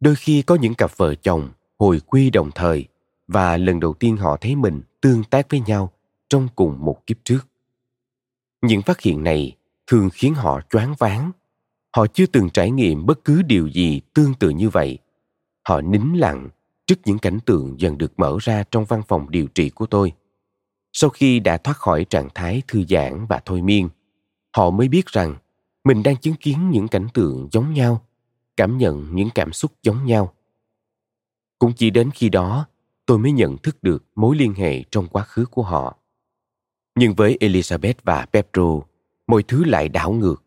Đôi 0.00 0.14
khi 0.14 0.42
có 0.42 0.54
những 0.54 0.74
cặp 0.74 0.96
vợ 0.96 1.14
chồng 1.14 1.48
hồi 1.78 2.00
quy 2.06 2.30
đồng 2.30 2.50
thời 2.54 2.86
và 3.28 3.56
lần 3.56 3.80
đầu 3.80 3.94
tiên 3.94 4.16
họ 4.16 4.36
thấy 4.40 4.56
mình 4.56 4.82
tương 5.00 5.24
tác 5.24 5.46
với 5.50 5.60
nhau 5.66 5.92
trong 6.28 6.48
cùng 6.56 6.84
một 6.84 7.06
kiếp 7.06 7.16
trước. 7.24 7.46
Những 8.64 8.82
phát 8.82 9.00
hiện 9.00 9.24
này 9.24 9.56
thường 9.86 10.08
khiến 10.12 10.34
họ 10.34 10.60
choáng 10.70 10.94
váng. 10.98 11.30
Họ 11.96 12.06
chưa 12.06 12.26
từng 12.26 12.50
trải 12.50 12.70
nghiệm 12.70 13.06
bất 13.06 13.24
cứ 13.24 13.42
điều 13.42 13.66
gì 13.66 14.00
tương 14.14 14.34
tự 14.34 14.50
như 14.50 14.68
vậy. 14.68 14.98
Họ 15.68 15.80
nín 15.80 16.02
lặng 16.14 16.48
trước 16.86 16.94
những 17.04 17.18
cảnh 17.18 17.38
tượng 17.46 17.80
dần 17.80 17.98
được 17.98 18.12
mở 18.16 18.36
ra 18.40 18.64
trong 18.70 18.84
văn 18.84 19.02
phòng 19.08 19.30
điều 19.30 19.46
trị 19.46 19.70
của 19.70 19.86
tôi. 19.86 20.12
Sau 20.92 21.10
khi 21.10 21.40
đã 21.40 21.56
thoát 21.56 21.76
khỏi 21.76 22.04
trạng 22.04 22.28
thái 22.34 22.62
thư 22.68 22.84
giãn 22.88 23.26
và 23.28 23.40
thôi 23.44 23.62
miên, 23.62 23.88
họ 24.56 24.70
mới 24.70 24.88
biết 24.88 25.06
rằng 25.06 25.36
mình 25.84 26.02
đang 26.02 26.16
chứng 26.16 26.34
kiến 26.34 26.70
những 26.70 26.88
cảnh 26.88 27.06
tượng 27.14 27.48
giống 27.52 27.72
nhau, 27.72 28.02
cảm 28.56 28.78
nhận 28.78 29.14
những 29.14 29.28
cảm 29.34 29.52
xúc 29.52 29.72
giống 29.82 30.04
nhau. 30.04 30.34
Cũng 31.58 31.72
chỉ 31.76 31.90
đến 31.90 32.10
khi 32.10 32.28
đó, 32.28 32.66
tôi 33.06 33.18
mới 33.18 33.32
nhận 33.32 33.58
thức 33.58 33.82
được 33.82 34.04
mối 34.14 34.36
liên 34.36 34.54
hệ 34.54 34.82
trong 34.82 35.08
quá 35.08 35.22
khứ 35.22 35.46
của 35.50 35.62
họ. 35.62 35.98
Nhưng 36.94 37.14
với 37.14 37.36
Elizabeth 37.40 37.94
và 38.04 38.26
Pedro, 38.32 38.80
mọi 39.26 39.42
thứ 39.42 39.64
lại 39.64 39.88
đảo 39.88 40.12
ngược. 40.12 40.42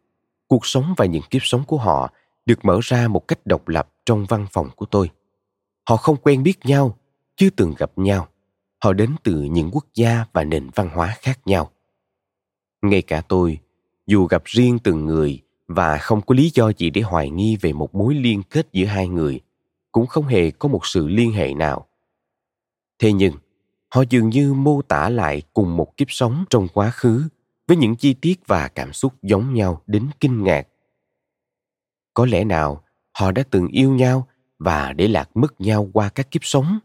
Cuộc 0.47 0.65
sống 0.65 0.93
và 0.97 1.05
những 1.05 1.23
kiếp 1.29 1.41
sống 1.43 1.63
của 1.67 1.77
họ 1.77 2.13
được 2.45 2.65
mở 2.65 2.79
ra 2.83 3.07
một 3.07 3.27
cách 3.27 3.39
độc 3.45 3.67
lập 3.67 3.89
trong 4.05 4.25
văn 4.25 4.47
phòng 4.51 4.69
của 4.75 4.85
tôi. 4.85 5.09
Họ 5.89 5.97
không 5.97 6.17
quen 6.17 6.43
biết 6.43 6.65
nhau, 6.65 6.97
chưa 7.35 7.49
từng 7.49 7.73
gặp 7.77 7.91
nhau. 7.95 8.27
Họ 8.83 8.93
đến 8.93 9.15
từ 9.23 9.41
những 9.41 9.69
quốc 9.71 9.85
gia 9.93 10.25
và 10.33 10.43
nền 10.43 10.69
văn 10.75 10.89
hóa 10.93 11.15
khác 11.21 11.39
nhau. 11.45 11.71
Ngay 12.81 13.01
cả 13.01 13.21
tôi, 13.21 13.59
dù 14.07 14.25
gặp 14.25 14.43
riêng 14.45 14.79
từng 14.83 15.05
người 15.05 15.41
và 15.67 15.97
không 15.97 16.21
có 16.21 16.35
lý 16.35 16.51
do 16.53 16.71
gì 16.77 16.89
để 16.89 17.01
hoài 17.01 17.29
nghi 17.29 17.57
về 17.61 17.73
một 17.73 17.95
mối 17.95 18.15
liên 18.15 18.43
kết 18.43 18.67
giữa 18.71 18.85
hai 18.85 19.07
người, 19.07 19.41
cũng 19.91 20.07
không 20.07 20.25
hề 20.25 20.51
có 20.51 20.69
một 20.69 20.85
sự 20.85 21.07
liên 21.07 21.31
hệ 21.31 21.53
nào. 21.53 21.87
Thế 22.99 23.13
nhưng, 23.13 23.33
họ 23.89 24.03
dường 24.09 24.29
như 24.29 24.53
mô 24.53 24.81
tả 24.81 25.09
lại 25.09 25.41
cùng 25.53 25.77
một 25.77 25.97
kiếp 25.97 26.11
sống 26.11 26.45
trong 26.49 26.67
quá 26.73 26.91
khứ 26.91 27.23
với 27.67 27.77
những 27.77 27.95
chi 27.95 28.13
tiết 28.13 28.47
và 28.47 28.67
cảm 28.67 28.93
xúc 28.93 29.13
giống 29.21 29.53
nhau 29.53 29.81
đến 29.87 30.09
kinh 30.19 30.43
ngạc. 30.43 30.67
Có 32.13 32.25
lẽ 32.25 32.43
nào 32.43 32.83
họ 33.13 33.31
đã 33.31 33.43
từng 33.51 33.67
yêu 33.67 33.91
nhau 33.91 34.27
và 34.59 34.93
để 34.93 35.07
lạc 35.07 35.37
mất 35.37 35.61
nhau 35.61 35.89
qua 35.93 36.09
các 36.09 36.31
kiếp 36.31 36.45
sống? 36.45 36.79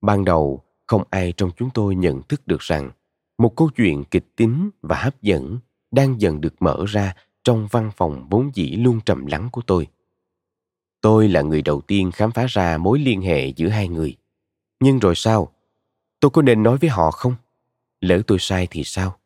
Ban 0.00 0.24
đầu, 0.24 0.62
không 0.86 1.04
ai 1.10 1.32
trong 1.36 1.50
chúng 1.56 1.70
tôi 1.70 1.94
nhận 1.94 2.22
thức 2.22 2.46
được 2.46 2.60
rằng 2.60 2.90
một 3.38 3.56
câu 3.56 3.70
chuyện 3.76 4.04
kịch 4.04 4.26
tính 4.36 4.70
và 4.82 4.96
hấp 4.96 5.22
dẫn 5.22 5.58
đang 5.90 6.20
dần 6.20 6.40
được 6.40 6.62
mở 6.62 6.84
ra 6.88 7.14
trong 7.44 7.68
văn 7.70 7.90
phòng 7.96 8.26
vốn 8.30 8.50
dĩ 8.54 8.70
luôn 8.70 9.00
trầm 9.06 9.26
lắng 9.26 9.48
của 9.52 9.62
tôi. 9.66 9.86
Tôi 11.00 11.28
là 11.28 11.42
người 11.42 11.62
đầu 11.62 11.80
tiên 11.80 12.10
khám 12.10 12.32
phá 12.32 12.46
ra 12.48 12.78
mối 12.78 12.98
liên 12.98 13.22
hệ 13.22 13.46
giữa 13.46 13.68
hai 13.68 13.88
người. 13.88 14.16
Nhưng 14.80 14.98
rồi 14.98 15.14
sao? 15.14 15.51
Tôi 16.22 16.30
có 16.30 16.42
nên 16.42 16.62
nói 16.62 16.78
với 16.78 16.90
họ 16.90 17.10
không? 17.10 17.34
Lỡ 18.00 18.22
tôi 18.26 18.38
sai 18.40 18.68
thì 18.70 18.84
sao? 18.84 19.16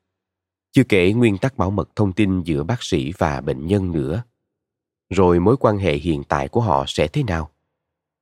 Chưa 0.72 0.82
kể 0.84 1.12
nguyên 1.12 1.38
tắc 1.38 1.56
bảo 1.56 1.70
mật 1.70 1.96
thông 1.96 2.12
tin 2.12 2.42
giữa 2.42 2.62
bác 2.62 2.82
sĩ 2.82 3.12
và 3.18 3.40
bệnh 3.40 3.66
nhân 3.66 3.92
nữa. 3.92 4.22
Rồi 5.10 5.40
mối 5.40 5.56
quan 5.56 5.78
hệ 5.78 5.94
hiện 5.94 6.24
tại 6.24 6.48
của 6.48 6.60
họ 6.60 6.84
sẽ 6.88 7.06
thế 7.06 7.22
nào? 7.22 7.50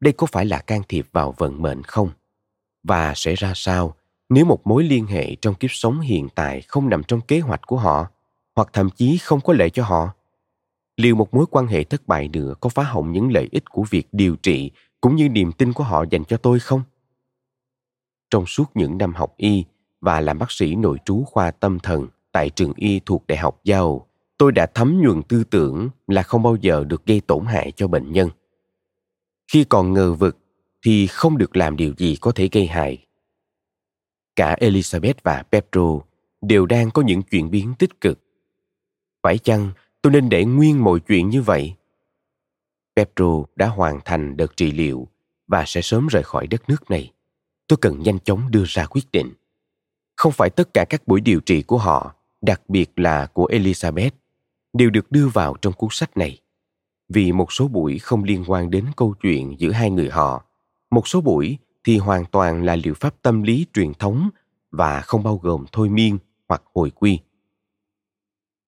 Đây 0.01 0.13
có 0.13 0.27
phải 0.27 0.47
là 0.47 0.59
can 0.59 0.83
thiệp 0.89 1.07
vào 1.13 1.35
vận 1.39 1.63
mệnh 1.63 1.83
không? 1.83 2.11
Và 2.83 3.13
sẽ 3.17 3.35
ra 3.35 3.53
sao 3.55 3.95
nếu 4.29 4.45
một 4.45 4.67
mối 4.67 4.85
liên 4.85 5.07
hệ 5.07 5.35
trong 5.35 5.55
kiếp 5.55 5.71
sống 5.73 6.01
hiện 6.01 6.29
tại 6.35 6.63
không 6.63 6.89
nằm 6.89 7.03
trong 7.05 7.21
kế 7.21 7.41
hoạch 7.41 7.67
của 7.67 7.77
họ, 7.77 8.07
hoặc 8.57 8.69
thậm 8.73 8.91
chí 8.91 9.19
không 9.19 9.41
có 9.41 9.53
lợi 9.53 9.71
cho 9.71 9.85
họ? 9.85 10.11
Liệu 10.97 11.17
một 11.17 11.35
mối 11.35 11.47
quan 11.51 11.67
hệ 11.67 11.85
thất 11.85 12.09
bại 12.09 12.29
nữa 12.29 12.55
có 12.61 12.69
phá 12.69 12.83
hỏng 12.83 13.13
những 13.13 13.33
lợi 13.33 13.49
ích 13.53 13.71
của 13.71 13.85
việc 13.91 14.09
điều 14.13 14.37
trị 14.37 14.71
cũng 15.01 15.17
như 15.17 15.29
niềm 15.29 15.53
tin 15.53 15.73
của 15.73 15.85
họ 15.85 16.05
dành 16.11 16.25
cho 16.25 16.37
tôi 16.37 16.61
không? 16.61 16.83
Trong 18.31 18.47
suốt 18.47 18.65
những 18.75 18.99
năm 18.99 19.15
học 19.15 19.35
y 19.37 19.65
và 20.01 20.21
làm 20.21 20.39
bác 20.39 20.51
sĩ 20.51 20.75
nội 20.75 20.99
trú 21.05 21.25
khoa 21.25 21.51
tâm 21.51 21.79
thần 21.79 22.07
tại 22.33 22.51
trường 22.51 22.73
y 22.77 23.01
thuộc 23.07 23.27
Đại 23.27 23.39
học 23.39 23.61
Giao, 23.65 24.07
tôi 24.39 24.53
đã 24.53 24.67
thấm 24.67 25.01
nhuần 25.03 25.23
tư 25.23 25.45
tưởng 25.45 25.89
là 26.07 26.23
không 26.23 26.43
bao 26.43 26.57
giờ 26.57 26.85
được 26.85 27.07
gây 27.07 27.21
tổn 27.21 27.45
hại 27.45 27.73
cho 27.77 27.89
bệnh 27.89 28.13
nhân. 28.13 28.31
Khi 29.53 29.65
còn 29.65 29.93
ngờ 29.93 30.13
vực 30.13 30.39
thì 30.83 31.07
không 31.07 31.39
được 31.39 31.57
làm 31.57 31.77
điều 31.77 31.95
gì 31.97 32.17
có 32.21 32.33
thể 32.33 32.49
gây 32.53 32.67
hại. 32.67 33.07
Cả 34.37 34.57
Elizabeth 34.61 35.15
và 35.23 35.43
Pedro 35.53 36.01
đều 36.43 36.67
đang 36.67 36.91
có 36.91 37.03
những 37.03 37.23
chuyển 37.23 37.51
biến 37.51 37.75
tích 37.79 38.01
cực. 38.01 38.19
Phải 39.23 39.39
chăng 39.39 39.71
tôi 40.03 40.13
nên 40.13 40.29
để 40.29 40.45
nguyên 40.45 40.85
mọi 40.85 41.01
chuyện 41.01 41.31
như 41.31 41.43
vậy? 41.43 41.75
Pedro 42.97 43.45
đã 43.57 43.69
hoàn 43.69 44.01
thành 44.05 44.37
đợt 44.37 44.57
trị 44.57 44.71
liệu 44.71 45.09
và 45.47 45.65
sẽ 45.67 45.81
sớm 45.83 46.07
rời 46.07 46.23
khỏi 46.23 46.47
đất 46.47 46.69
nước 46.69 46.91
này. 46.91 47.13
Tôi 47.69 47.77
cần 47.77 48.03
nhanh 48.03 48.19
chóng 48.19 48.51
đưa 48.51 48.65
ra 48.67 48.87
quyết 48.87 49.13
định. 49.13 49.33
Không 50.17 50.33
phải 50.33 50.51
tất 50.51 50.75
cả 50.75 50.85
các 50.85 51.09
buổi 51.09 51.21
điều 51.21 51.41
trị 51.41 51.63
của 51.63 51.79
họ, 51.79 52.15
đặc 52.41 52.63
biệt 52.69 52.99
là 52.99 53.27
của 53.27 53.49
Elizabeth, 53.53 54.11
đều 54.73 54.91
được 54.91 55.13
đưa 55.13 55.29
vào 55.29 55.57
trong 55.63 55.73
cuốn 55.73 55.91
sách 55.93 56.17
này. 56.17 56.41
Vì 57.09 57.33
một 57.33 57.53
số 57.53 57.69
buổi 57.69 57.99
không 57.99 58.25
liên 58.25 58.45
quan 58.47 58.71
đến 58.71 58.85
câu 58.97 59.15
chuyện 59.23 59.61
giữa 59.61 59.71
hai 59.71 59.91
người 59.91 60.11
họ, 60.11 60.45
một 60.91 61.09
số 61.09 61.21
buổi 61.21 61.59
thì 61.85 61.99
hoàn 61.99 62.25
toàn 62.25 62.65
là 62.65 62.77
liệu 62.77 62.95
pháp 62.95 63.15
tâm 63.23 63.43
lý 63.43 63.67
truyền 63.73 63.95
thống 63.95 64.31
và 64.71 65.01
không 65.01 65.23
bao 65.23 65.37
gồm 65.43 65.65
thôi 65.73 65.89
miên 65.89 66.19
hoặc 66.49 66.63
hồi 66.75 66.91
quy. 66.91 67.19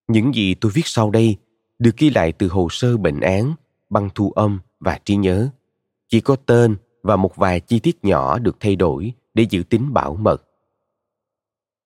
Những 0.09 0.35
gì 0.35 0.55
tôi 0.55 0.73
viết 0.75 0.87
sau 0.87 1.11
đây 1.11 1.37
được 1.79 1.97
ghi 1.97 2.11
lại 2.11 2.33
từ 2.33 2.49
hồ 2.49 2.69
sơ 2.71 2.97
bệnh 2.97 3.21
án, 3.21 3.55
băng 3.91 4.09
thu 4.15 4.31
âm 4.31 4.61
và 4.81 4.99
trí 5.05 5.17
nhớ. 5.17 5.49
Chỉ 6.09 6.21
có 6.21 6.37
tên 6.37 6.77
và 7.07 7.17
một 7.17 7.37
vài 7.37 7.61
chi 7.61 7.81
tiết 7.81 8.05
nhỏ 8.05 8.39
được 8.39 8.57
thay 8.61 8.77
đổi 8.77 9.13
để 9.35 9.47
giữ 9.51 9.63
tính 9.63 9.93
bảo 9.93 10.15
mật. 10.15 10.43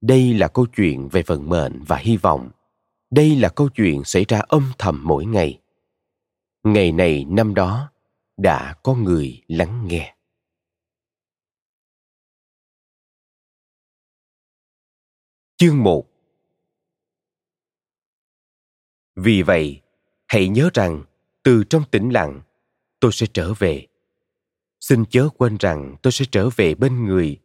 Đây 0.01 0.35
là 0.35 0.49
câu 0.49 0.67
chuyện 0.77 1.09
về 1.09 1.23
vận 1.23 1.49
mệnh 1.49 1.83
và 1.87 1.97
hy 1.97 2.17
vọng. 2.17 2.51
Đây 3.11 3.37
là 3.37 3.49
câu 3.49 3.69
chuyện 3.69 4.05
xảy 4.05 4.25
ra 4.29 4.39
âm 4.39 4.73
thầm 4.79 5.01
mỗi 5.05 5.27
ngày. 5.27 5.61
Ngày 6.65 6.93
này 6.93 7.25
năm 7.29 7.55
đó 7.55 7.93
đã 8.37 8.75
có 8.83 8.95
người 8.95 9.43
lắng 9.49 9.89
nghe. 9.89 10.17
Chương 15.57 15.83
1 15.83 16.07
Vì 19.17 19.43
vậy, 19.43 19.81
hãy 20.27 20.49
nhớ 20.49 20.71
rằng 20.75 21.05
từ 21.43 21.65
trong 21.71 21.83
tĩnh 21.91 22.11
lặng, 22.11 22.41
tôi 23.01 23.13
sẽ 23.13 23.27
trở 23.33 23.55
về. 23.59 23.90
Xin 24.81 25.05
chớ 25.05 25.29
quên 25.39 25.57
rằng 25.61 25.97
tôi 26.03 26.13
sẽ 26.13 26.25
trở 26.33 26.49
về 26.57 26.75
bên 26.75 27.05
người. 27.05 27.39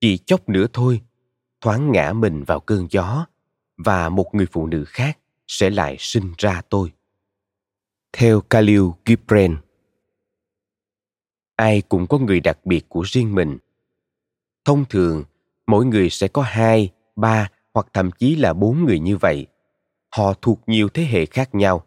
Chỉ 0.00 0.18
chốc 0.18 0.48
nữa 0.48 0.66
thôi, 0.72 1.00
thoáng 1.60 1.92
ngã 1.92 2.12
mình 2.12 2.44
vào 2.44 2.60
cơn 2.60 2.86
gió 2.90 3.26
và 3.76 4.08
một 4.08 4.34
người 4.34 4.46
phụ 4.52 4.66
nữ 4.66 4.84
khác 4.86 5.18
sẽ 5.46 5.70
lại 5.70 5.96
sinh 5.98 6.32
ra 6.38 6.62
tôi. 6.68 6.92
Theo 8.12 8.42
Khalil 8.50 8.82
Gibran 9.06 9.56
Ai 11.56 11.82
cũng 11.88 12.06
có 12.06 12.18
người 12.18 12.40
đặc 12.40 12.66
biệt 12.66 12.88
của 12.88 13.02
riêng 13.02 13.34
mình. 13.34 13.58
Thông 14.64 14.84
thường, 14.84 15.24
mỗi 15.66 15.84
người 15.84 16.10
sẽ 16.10 16.28
có 16.28 16.42
hai, 16.42 16.92
ba 17.16 17.48
hoặc 17.74 17.86
thậm 17.92 18.10
chí 18.10 18.36
là 18.36 18.52
bốn 18.52 18.84
người 18.84 18.98
như 18.98 19.16
vậy. 19.16 19.46
Họ 20.16 20.34
thuộc 20.42 20.60
nhiều 20.66 20.88
thế 20.88 21.04
hệ 21.04 21.26
khác 21.26 21.54
nhau. 21.54 21.84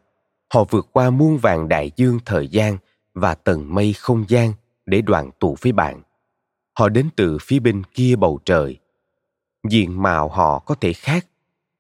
Họ 0.54 0.64
vượt 0.64 0.88
qua 0.92 1.10
muôn 1.10 1.38
vàng 1.38 1.68
đại 1.68 1.92
dương 1.96 2.20
thời 2.26 2.48
gian 2.48 2.78
và 3.20 3.36
tầng 3.36 3.76
mây 3.76 3.94
không 3.94 4.26
gian 4.28 4.54
để 4.86 5.02
đoàn 5.02 5.30
tụ 5.40 5.56
với 5.62 5.72
bạn. 5.72 6.02
Họ 6.80 6.90
đến 6.90 7.10
từ 7.16 7.38
phía 7.42 7.60
bên 7.60 7.84
kia 7.84 8.16
bầu 8.16 8.40
trời. 8.46 8.80
Diện 9.70 10.02
mạo 10.04 10.30
họ 10.30 10.60
có 10.60 10.76
thể 10.76 10.94
khác, 10.94 11.28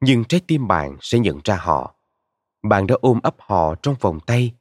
nhưng 0.01 0.23
trái 0.23 0.41
tim 0.47 0.67
bạn 0.67 0.97
sẽ 1.01 1.19
nhận 1.19 1.39
ra 1.43 1.55
họ. 1.55 1.95
Bạn 2.63 2.87
đã 2.87 2.95
ôm 3.01 3.19
ấp 3.23 3.35
họ 3.39 3.75
trong 3.75 3.95
vòng 4.01 4.19
tay 4.19 4.53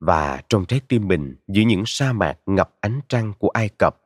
và 0.00 0.42
trong 0.48 0.64
trái 0.64 0.80
tim 0.88 1.08
mình 1.08 1.36
giữa 1.48 1.62
những 1.62 1.82
sa 1.86 2.12
mạc 2.12 2.38
ngập 2.46 2.70
ánh 2.80 3.00
trăng 3.08 3.32
của 3.38 3.48
Ai 3.48 3.68
Cập 3.68 3.96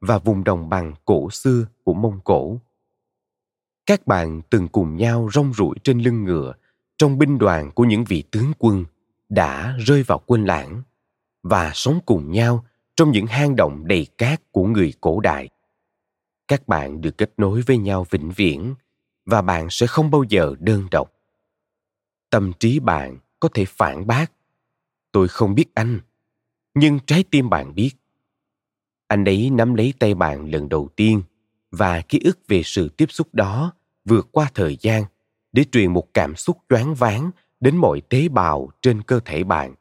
và 0.00 0.18
vùng 0.18 0.44
đồng 0.44 0.68
bằng 0.68 0.94
cổ 1.04 1.30
xưa 1.30 1.66
của 1.84 1.94
Mông 1.94 2.20
Cổ. 2.24 2.60
Các 3.86 4.06
bạn 4.06 4.40
từng 4.50 4.68
cùng 4.68 4.96
nhau 4.96 5.28
rong 5.32 5.52
ruổi 5.52 5.76
trên 5.82 5.98
lưng 5.98 6.24
ngựa 6.24 6.52
trong 6.96 7.18
binh 7.18 7.38
đoàn 7.38 7.70
của 7.70 7.84
những 7.84 8.04
vị 8.04 8.24
tướng 8.30 8.52
quân 8.58 8.84
đã 9.28 9.76
rơi 9.78 10.02
vào 10.02 10.18
quên 10.26 10.44
lãng 10.44 10.82
và 11.42 11.72
sống 11.74 12.00
cùng 12.06 12.32
nhau 12.32 12.64
trong 12.96 13.10
những 13.10 13.26
hang 13.26 13.56
động 13.56 13.88
đầy 13.88 14.06
cát 14.18 14.52
của 14.52 14.64
người 14.64 14.92
cổ 15.00 15.20
đại. 15.20 15.48
các 16.48 16.68
bạn 16.68 17.00
được 17.00 17.18
kết 17.18 17.32
nối 17.36 17.62
với 17.62 17.78
nhau 17.78 18.06
vĩnh 18.10 18.30
viễn 18.30 18.74
và 19.26 19.42
bạn 19.42 19.66
sẽ 19.70 19.86
không 19.86 20.10
bao 20.10 20.22
giờ 20.28 20.54
đơn 20.58 20.88
độc. 20.90 21.12
Tâm 22.30 22.52
trí 22.60 22.78
bạn 22.80 23.18
có 23.40 23.48
thể 23.54 23.64
phản 23.64 24.06
bác. 24.06 24.32
Tôi 25.12 25.28
không 25.28 25.54
biết 25.54 25.66
anh, 25.74 26.00
nhưng 26.74 26.98
trái 27.06 27.24
tim 27.30 27.50
bạn 27.50 27.74
biết. 27.74 27.90
Anh 29.06 29.24
ấy 29.24 29.50
nắm 29.50 29.74
lấy 29.74 29.94
tay 29.98 30.14
bạn 30.14 30.50
lần 30.50 30.68
đầu 30.68 30.88
tiên 30.96 31.22
và 31.70 32.00
ký 32.00 32.20
ức 32.24 32.38
về 32.48 32.62
sự 32.64 32.88
tiếp 32.88 33.06
xúc 33.08 33.28
đó 33.32 33.72
vượt 34.04 34.28
qua 34.32 34.50
thời 34.54 34.76
gian 34.80 35.04
để 35.52 35.64
truyền 35.72 35.92
một 35.92 36.14
cảm 36.14 36.36
xúc 36.36 36.58
choáng 36.68 36.94
váng 36.94 37.30
đến 37.60 37.76
mọi 37.76 38.00
tế 38.00 38.28
bào 38.28 38.68
trên 38.82 39.02
cơ 39.02 39.20
thể 39.24 39.44
bạn 39.44 39.74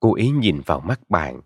cô 0.00 0.14
ấy 0.14 0.30
nhìn 0.30 0.60
vào 0.66 0.80
mắt 0.80 1.10
bạn, 1.10 1.40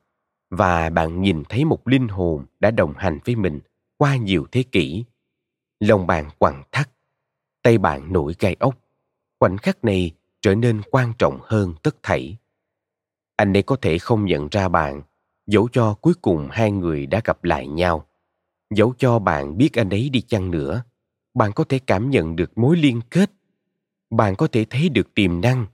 và 0.51 0.91
bạn 0.91 1.23
nhìn 1.23 1.43
thấy 1.49 1.65
một 1.65 1.89
linh 1.89 2.09
hồn 2.09 2.45
đã 2.61 2.71
đồng 2.71 2.95
hành 2.97 3.19
với 3.25 3.37
mình 3.37 3.61
qua 3.97 4.17
nhiều 4.17 4.47
thế 4.53 4.63
kỷ. 4.63 5.05
Lòng 5.81 6.07
bạn 6.07 6.31
quặn 6.39 6.63
thắt, 6.73 6.91
tay 7.63 7.79
bạn 7.79 8.13
nổi 8.13 8.35
gai 8.39 8.57
ốc, 8.61 8.79
khoảnh 9.41 9.57
khắc 9.57 9.85
này 9.85 10.11
trở 10.41 10.55
nên 10.55 10.83
quan 10.91 11.13
trọng 11.19 11.39
hơn 11.43 11.75
tất 11.83 11.97
thảy. 12.03 12.37
Anh 13.37 13.57
ấy 13.57 13.63
có 13.63 13.77
thể 13.77 13.99
không 13.99 14.25
nhận 14.25 14.49
ra 14.51 14.69
bạn, 14.69 15.03
dẫu 15.47 15.69
cho 15.73 15.95
cuối 15.95 16.15
cùng 16.23 16.49
hai 16.51 16.73
người 16.73 17.07
đã 17.07 17.21
gặp 17.25 17.45
lại 17.45 17.69
nhau. 17.69 18.07
Dẫu 18.75 18.95
cho 18.99 19.19
bạn 19.19 19.57
biết 19.59 19.73
anh 19.73 19.91
ấy 19.91 20.09
đi 20.09 20.21
chăng 20.21 20.51
nữa, 20.51 20.83
bạn 21.35 21.53
có 21.53 21.65
thể 21.65 21.79
cảm 21.79 22.11
nhận 22.11 22.37
được 22.37 22.59
mối 22.59 22.77
liên 22.77 23.01
kết. 23.11 23.31
Bạn 24.11 24.37
có 24.37 24.47
thể 24.47 24.65
thấy 24.71 24.89
được 24.89 25.15
tiềm 25.15 25.41
năng, 25.41 25.67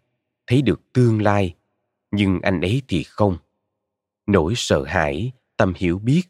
thấy 0.47 0.63
được 0.63 0.93
tương 0.93 1.23
lai 1.23 1.55
nhưng 2.17 2.41
anh 2.41 2.61
ấy 2.61 2.83
thì 2.89 3.03
không. 3.03 3.37
Nỗi 4.27 4.53
sợ 4.57 4.85
hãi, 4.85 5.33
tâm 5.57 5.73
hiểu 5.77 5.99
biết 5.99 6.23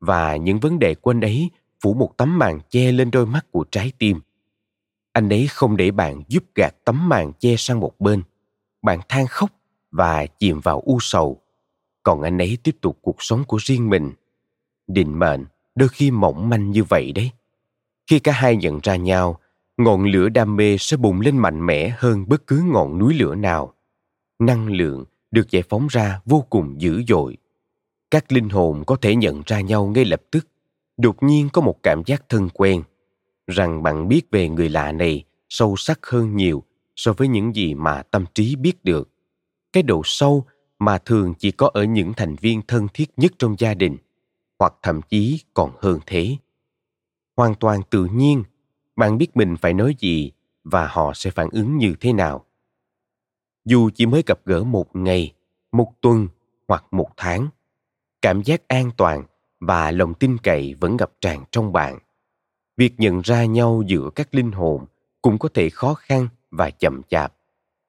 và 0.00 0.36
những 0.36 0.60
vấn 0.60 0.78
đề 0.78 0.94
của 0.94 1.10
anh 1.10 1.20
ấy 1.20 1.50
phủ 1.80 1.94
một 1.94 2.16
tấm 2.16 2.38
màn 2.38 2.60
che 2.70 2.92
lên 2.92 3.10
đôi 3.10 3.26
mắt 3.26 3.46
của 3.50 3.64
trái 3.70 3.92
tim. 3.98 4.20
Anh 5.12 5.28
ấy 5.28 5.46
không 5.46 5.76
để 5.76 5.90
bạn 5.90 6.22
giúp 6.28 6.44
gạt 6.54 6.74
tấm 6.84 7.08
màn 7.08 7.32
che 7.32 7.56
sang 7.58 7.80
một 7.80 8.00
bên. 8.00 8.22
Bạn 8.82 9.00
than 9.08 9.26
khóc 9.26 9.50
và 9.90 10.26
chìm 10.26 10.60
vào 10.60 10.80
u 10.80 10.98
sầu. 11.00 11.40
Còn 12.02 12.22
anh 12.22 12.38
ấy 12.38 12.58
tiếp 12.62 12.76
tục 12.80 12.98
cuộc 13.02 13.16
sống 13.18 13.44
của 13.44 13.58
riêng 13.60 13.90
mình. 13.90 14.12
Định 14.86 15.18
mệnh, 15.18 15.44
đôi 15.74 15.88
khi 15.88 16.10
mỏng 16.10 16.48
manh 16.48 16.70
như 16.70 16.84
vậy 16.84 17.12
đấy. 17.12 17.30
Khi 18.06 18.18
cả 18.18 18.32
hai 18.32 18.56
nhận 18.56 18.80
ra 18.82 18.96
nhau, 18.96 19.40
ngọn 19.76 20.04
lửa 20.04 20.28
đam 20.28 20.56
mê 20.56 20.76
sẽ 20.78 20.96
bùng 20.96 21.20
lên 21.20 21.38
mạnh 21.38 21.66
mẽ 21.66 21.94
hơn 21.98 22.24
bất 22.28 22.46
cứ 22.46 22.62
ngọn 22.66 22.98
núi 22.98 23.14
lửa 23.14 23.34
nào. 23.34 23.74
Năng 24.38 24.66
lượng 24.66 25.04
được 25.34 25.50
giải 25.50 25.62
phóng 25.68 25.86
ra 25.90 26.20
vô 26.24 26.46
cùng 26.50 26.80
dữ 26.80 27.02
dội. 27.08 27.36
Các 28.10 28.32
linh 28.32 28.48
hồn 28.48 28.84
có 28.86 28.96
thể 28.96 29.16
nhận 29.16 29.42
ra 29.46 29.60
nhau 29.60 29.86
ngay 29.86 30.04
lập 30.04 30.22
tức. 30.30 30.48
Đột 30.96 31.22
nhiên 31.22 31.48
có 31.52 31.60
một 31.60 31.82
cảm 31.82 32.02
giác 32.06 32.28
thân 32.28 32.48
quen, 32.54 32.82
rằng 33.46 33.82
bạn 33.82 34.08
biết 34.08 34.22
về 34.30 34.48
người 34.48 34.68
lạ 34.68 34.92
này 34.92 35.24
sâu 35.48 35.76
sắc 35.76 36.06
hơn 36.06 36.36
nhiều 36.36 36.62
so 36.96 37.12
với 37.12 37.28
những 37.28 37.54
gì 37.54 37.74
mà 37.74 38.02
tâm 38.02 38.24
trí 38.34 38.56
biết 38.56 38.84
được. 38.84 39.10
Cái 39.72 39.82
độ 39.82 40.02
sâu 40.04 40.44
mà 40.78 40.98
thường 40.98 41.34
chỉ 41.38 41.50
có 41.50 41.70
ở 41.74 41.84
những 41.84 42.12
thành 42.16 42.36
viên 42.36 42.62
thân 42.62 42.86
thiết 42.94 43.10
nhất 43.16 43.32
trong 43.38 43.56
gia 43.58 43.74
đình, 43.74 43.96
hoặc 44.58 44.74
thậm 44.82 45.00
chí 45.02 45.40
còn 45.54 45.70
hơn 45.80 46.00
thế. 46.06 46.36
Hoàn 47.36 47.54
toàn 47.54 47.80
tự 47.90 48.04
nhiên, 48.04 48.42
bạn 48.96 49.18
biết 49.18 49.36
mình 49.36 49.56
phải 49.56 49.74
nói 49.74 49.94
gì 49.98 50.32
và 50.64 50.86
họ 50.86 51.12
sẽ 51.14 51.30
phản 51.30 51.48
ứng 51.52 51.76
như 51.76 51.94
thế 52.00 52.12
nào 52.12 52.44
dù 53.64 53.90
chỉ 53.94 54.06
mới 54.06 54.22
gặp 54.26 54.40
gỡ 54.44 54.64
một 54.64 54.96
ngày, 54.96 55.32
một 55.72 55.92
tuần 56.00 56.28
hoặc 56.68 56.84
một 56.90 57.08
tháng, 57.16 57.48
cảm 58.22 58.42
giác 58.42 58.68
an 58.68 58.90
toàn 58.96 59.24
và 59.60 59.90
lòng 59.90 60.14
tin 60.14 60.38
cậy 60.38 60.74
vẫn 60.80 60.96
ngập 60.96 61.12
tràn 61.20 61.44
trong 61.50 61.72
bạn. 61.72 61.98
Việc 62.76 62.94
nhận 62.98 63.20
ra 63.20 63.44
nhau 63.44 63.82
giữa 63.86 64.10
các 64.14 64.34
linh 64.34 64.52
hồn 64.52 64.86
cũng 65.22 65.38
có 65.38 65.48
thể 65.54 65.70
khó 65.70 65.94
khăn 65.94 66.28
và 66.50 66.70
chậm 66.70 67.02
chạp. 67.08 67.34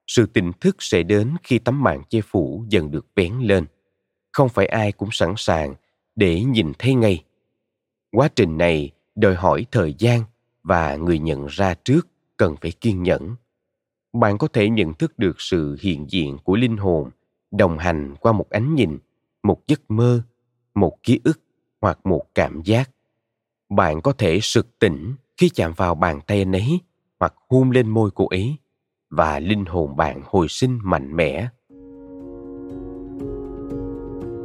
Sự 0.08 0.26
tỉnh 0.26 0.52
thức 0.62 0.76
sẽ 0.80 1.04
đến 1.04 1.36
khi 1.44 1.60
tấm 1.60 1.84
màn 1.84 2.04
che 2.10 2.22
phủ 2.22 2.66
dần 2.70 2.92
được 2.92 3.06
vén 3.16 3.34
lên. 3.40 3.66
Không 4.32 4.50
phải 4.50 4.66
ai 4.66 4.92
cũng 4.92 5.10
sẵn 5.12 5.34
sàng 5.38 5.76
để 6.16 6.44
nhìn 6.44 6.72
thấy 6.80 6.94
ngay. 6.94 7.24
Quá 8.12 8.30
trình 8.36 8.58
này 8.58 8.92
đòi 9.16 9.36
hỏi 9.36 9.66
thời 9.72 9.96
gian 9.98 10.24
và 10.64 10.96
người 10.96 11.20
nhận 11.20 11.46
ra 11.46 11.74
trước 11.74 12.08
cần 12.38 12.56
phải 12.62 12.72
kiên 12.72 13.04
nhẫn 13.04 13.36
bạn 14.16 14.38
có 14.38 14.48
thể 14.48 14.70
nhận 14.70 14.94
thức 14.94 15.20
được 15.20 15.42
sự 15.42 15.78
hiện 15.82 16.06
diện 16.10 16.38
của 16.44 16.56
linh 16.56 16.78
hồn 16.78 17.10
đồng 17.52 17.78
hành 17.78 18.16
qua 18.20 18.32
một 18.32 18.50
ánh 18.50 18.76
nhìn, 18.76 18.98
một 19.44 19.68
giấc 19.68 19.92
mơ, 19.92 20.22
một 20.76 21.04
ký 21.04 21.20
ức 21.24 21.40
hoặc 21.82 22.00
một 22.04 22.24
cảm 22.36 22.62
giác. 22.66 22.90
Bạn 23.70 24.02
có 24.02 24.12
thể 24.12 24.40
sực 24.42 24.80
tỉnh 24.80 25.14
khi 25.38 25.50
chạm 25.50 25.74
vào 25.76 25.96
bàn 25.96 26.20
tay 26.28 26.38
anh 26.42 26.52
ấy 26.52 26.80
hoặc 27.20 27.34
hôn 27.50 27.72
lên 27.72 27.90
môi 27.90 28.12
cô 28.16 28.28
ấy 28.28 28.56
và 29.10 29.40
linh 29.40 29.66
hồn 29.66 29.96
bạn 29.96 30.22
hồi 30.26 30.48
sinh 30.48 30.80
mạnh 30.84 31.16
mẽ. 31.16 31.48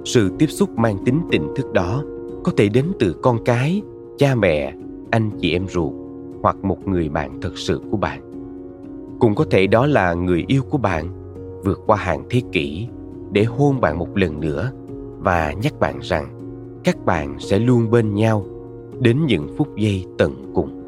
Sự 0.05 0.33
tiếp 0.39 0.47
xúc 0.47 0.79
mang 0.79 1.05
tính 1.05 1.21
tỉnh 1.31 1.53
thức 1.57 1.73
đó 1.73 2.05
có 2.45 2.53
thể 2.57 2.69
đến 2.69 2.93
từ 2.99 3.17
con 3.23 3.45
cái, 3.45 3.83
cha 4.19 4.35
mẹ, 4.35 4.75
anh 5.11 5.31
chị 5.41 5.53
em 5.53 5.69
ruột 5.69 5.93
hoặc 6.43 6.57
một 6.57 6.89
người 6.89 7.09
bạn 7.09 7.41
thật 7.43 7.59
sự 7.59 7.81
của 7.91 7.97
bạn 7.97 8.30
cũng 9.21 9.35
có 9.35 9.45
thể 9.51 9.67
đó 9.67 9.87
là 9.87 10.15
người 10.15 10.45
yêu 10.49 10.63
của 10.71 10.79
bạn, 10.79 11.11
vượt 11.65 11.81
qua 11.87 11.97
hàng 11.97 12.25
thế 12.31 12.43
kỷ 12.53 12.89
để 13.33 13.45
hôn 13.45 13.81
bạn 13.81 13.99
một 13.99 14.17
lần 14.17 14.41
nữa 14.41 14.73
và 15.19 15.53
nhắc 15.53 15.81
bạn 15.81 15.99
rằng 16.03 16.29
các 16.85 17.05
bạn 17.05 17.37
sẽ 17.39 17.59
luôn 17.59 17.91
bên 17.91 18.15
nhau 18.15 18.45
đến 19.01 19.27
những 19.27 19.49
phút 19.57 19.77
giây 19.77 20.05
tận 20.19 20.53
cùng. 20.55 20.80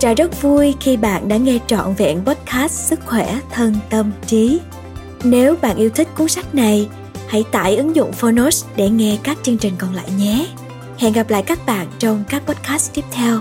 Trà 0.00 0.14
rất 0.14 0.42
vui 0.42 0.74
khi 0.80 0.96
bạn 0.96 1.28
đã 1.28 1.36
nghe 1.36 1.58
trọn 1.66 1.94
vẹn 1.94 2.20
podcast 2.24 2.72
Sức 2.72 3.00
khỏe 3.06 3.40
thân 3.50 3.74
tâm 3.90 4.12
trí. 4.26 4.60
Nếu 5.24 5.56
bạn 5.62 5.76
yêu 5.76 5.90
thích 5.90 6.08
cuốn 6.16 6.28
sách 6.28 6.54
này, 6.54 6.88
hãy 7.28 7.44
tải 7.52 7.76
ứng 7.76 7.96
dụng 7.96 8.12
Phonos 8.12 8.64
để 8.76 8.90
nghe 8.90 9.18
các 9.22 9.38
chương 9.42 9.58
trình 9.58 9.74
còn 9.78 9.94
lại 9.94 10.08
nhé. 10.18 10.46
Hẹn 10.98 11.12
gặp 11.12 11.30
lại 11.30 11.42
các 11.42 11.66
bạn 11.66 11.86
trong 11.98 12.24
các 12.28 12.42
podcast 12.46 12.94
tiếp 12.94 13.04
theo. 13.12 13.40